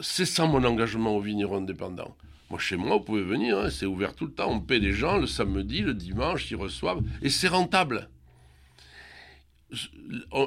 C'est 0.00 0.26
ça 0.26 0.46
mon 0.46 0.62
engagement 0.64 1.16
au 1.16 1.20
vigneron 1.20 1.58
indépendant. 1.58 2.16
Moi, 2.50 2.58
chez 2.58 2.76
moi, 2.76 2.96
vous 2.96 3.02
pouvez 3.02 3.22
venir, 3.22 3.58
hein, 3.58 3.70
c'est 3.70 3.86
ouvert 3.86 4.14
tout 4.14 4.26
le 4.26 4.32
temps. 4.32 4.50
On 4.50 4.60
paie 4.60 4.78
des 4.78 4.92
gens 4.92 5.16
le 5.18 5.26
samedi, 5.26 5.80
le 5.80 5.94
dimanche, 5.94 6.50
ils 6.50 6.56
reçoivent, 6.56 7.02
et 7.22 7.28
c'est 7.28 7.48
rentable. 7.48 8.08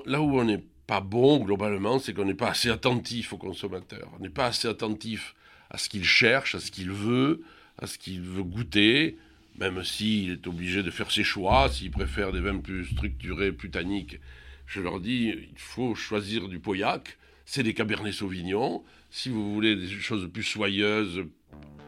Là 0.05 0.21
où 0.21 0.39
on 0.39 0.45
n'est 0.45 0.63
pas 0.87 1.01
bon, 1.01 1.43
globalement, 1.43 1.99
c'est 1.99 2.13
qu'on 2.13 2.25
n'est 2.25 2.33
pas 2.33 2.49
assez 2.49 2.69
attentif 2.69 3.33
au 3.33 3.37
consommateur. 3.37 4.09
On 4.17 4.23
n'est 4.23 4.29
pas 4.29 4.45
assez 4.45 4.67
attentif 4.67 5.35
à 5.69 5.77
ce 5.77 5.89
qu'il 5.89 6.05
cherche, 6.05 6.55
à 6.55 6.59
ce 6.59 6.71
qu'il 6.71 6.91
veut, 6.91 7.43
à 7.77 7.85
ce 7.85 7.97
qu'il 7.97 8.21
veut 8.21 8.43
goûter, 8.43 9.17
même 9.59 9.83
s'il 9.83 10.31
est 10.31 10.47
obligé 10.47 10.83
de 10.83 10.89
faire 10.89 11.11
ses 11.11 11.23
choix, 11.23 11.69
s'il 11.69 11.91
préfère 11.91 12.31
des 12.31 12.39
vins 12.39 12.57
plus 12.57 12.85
structurés, 12.85 13.51
plus 13.51 13.69
tanniques. 13.69 14.19
je 14.65 14.79
leur 14.81 14.99
dis, 15.01 15.33
il 15.51 15.57
faut 15.57 15.95
choisir 15.95 16.47
du 16.47 16.59
Pauillac, 16.59 17.17
c'est 17.45 17.63
des 17.63 17.73
Cabernet 17.73 18.13
Sauvignon. 18.13 18.83
Si 19.11 19.29
vous 19.29 19.53
voulez 19.53 19.75
des 19.75 19.87
choses 19.87 20.29
plus 20.31 20.43
soyeuses, 20.43 21.23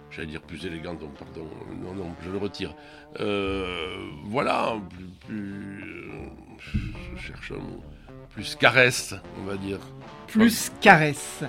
j'allais 0.10 0.28
dire 0.28 0.42
plus 0.42 0.66
élégantes, 0.66 1.00
pardon, 1.20 1.48
non, 1.84 1.94
non, 1.94 2.16
je 2.24 2.32
le 2.32 2.38
retire. 2.38 2.76
Euh, 3.20 3.96
voilà, 4.26 4.76
plus, 5.28 6.10
je 7.16 7.22
cherche 7.22 7.52
un 7.52 7.62
mot, 7.62 7.84
plus 8.32 8.56
caresse, 8.56 9.14
on 9.40 9.46
va 9.46 9.56
dire. 9.56 9.78
Plus 10.28 10.72
caresse. 10.82 11.44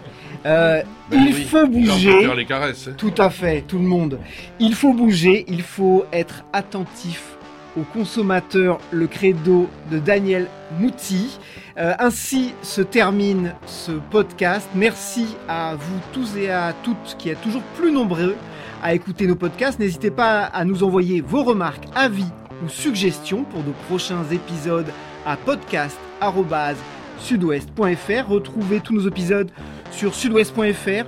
Euh, 0.44 0.82
ben 1.10 1.24
il 1.26 1.34
faut 1.44 1.66
bouger. 1.66 2.34
les 2.34 2.44
caresses. 2.44 2.88
Hein. 2.88 2.94
Tout 2.98 3.14
à 3.16 3.30
fait, 3.30 3.62
tout 3.62 3.78
le 3.78 3.84
monde. 3.84 4.18
Il 4.60 4.74
faut 4.74 4.92
bouger, 4.92 5.44
il 5.48 5.62
faut 5.62 6.04
être 6.12 6.44
attentif 6.52 7.38
aux 7.76 7.82
consommateurs, 7.82 8.78
le 8.90 9.06
credo 9.06 9.68
de 9.90 9.98
Daniel 9.98 10.48
Mouti. 10.78 11.38
Euh, 11.78 11.94
ainsi 11.98 12.54
se 12.62 12.82
termine 12.82 13.54
ce 13.66 13.92
podcast. 14.10 14.68
Merci 14.74 15.36
à 15.48 15.76
vous 15.76 16.00
tous 16.12 16.36
et 16.36 16.50
à 16.50 16.74
toutes 16.82 17.16
qui 17.18 17.30
êtes 17.30 17.40
toujours 17.40 17.62
plus 17.76 17.92
nombreux 17.92 18.36
à 18.82 18.94
écouter 18.94 19.26
nos 19.26 19.36
podcasts. 19.36 19.78
N'hésitez 19.78 20.10
pas 20.10 20.42
à 20.42 20.64
nous 20.64 20.82
envoyer 20.82 21.20
vos 21.20 21.44
remarques, 21.44 21.84
avis 21.94 22.26
ou 22.64 22.68
suggestions 22.68 23.44
pour 23.44 23.62
de 23.62 23.70
prochains 23.88 24.24
épisodes 24.30 24.88
à 25.24 25.36
podcast.sudouest.fr. 25.36 28.28
Retrouvez 28.28 28.80
tous 28.80 28.94
nos 28.94 29.08
épisodes 29.08 29.50
sur 29.90 30.14
sudouest.fr. 30.14 31.06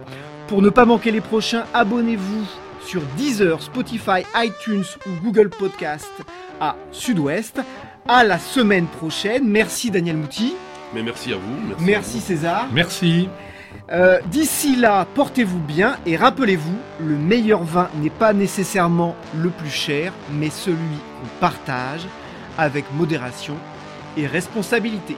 Pour 0.48 0.62
ne 0.62 0.70
pas 0.70 0.85
manquer 0.85 1.11
les 1.11 1.20
prochains, 1.20 1.64
abonnez-vous 1.74 2.46
sur 2.85 3.03
Deezer, 3.16 3.61
Spotify, 3.62 4.22
iTunes 4.37 4.85
ou 5.07 5.11
Google 5.22 5.48
Podcast 5.48 6.12
à 6.60 6.76
Sud-Ouest. 6.92 7.60
À 8.06 8.24
la 8.24 8.38
semaine 8.38 8.86
prochaine. 8.86 9.48
Merci 9.48 9.90
Daniel 9.90 10.16
Mouti. 10.16 10.54
Mais 10.94 11.02
merci 11.02 11.32
à 11.32 11.36
vous. 11.36 11.74
Merci, 11.80 12.20
César. 12.20 12.68
Merci. 12.72 13.28
Euh, 13.92 14.20
d'ici 14.26 14.76
là, 14.76 15.06
portez-vous 15.14 15.58
bien 15.58 15.96
et 16.06 16.16
rappelez-vous, 16.16 16.78
le 17.00 17.16
meilleur 17.16 17.64
vin 17.64 17.88
n'est 18.00 18.10
pas 18.10 18.32
nécessairement 18.32 19.14
le 19.36 19.50
plus 19.50 19.70
cher, 19.70 20.12
mais 20.32 20.48
celui 20.48 20.76
qu'on 20.78 21.40
partage 21.40 22.06
avec 22.56 22.84
modération 22.94 23.56
et 24.16 24.26
responsabilité. 24.26 25.16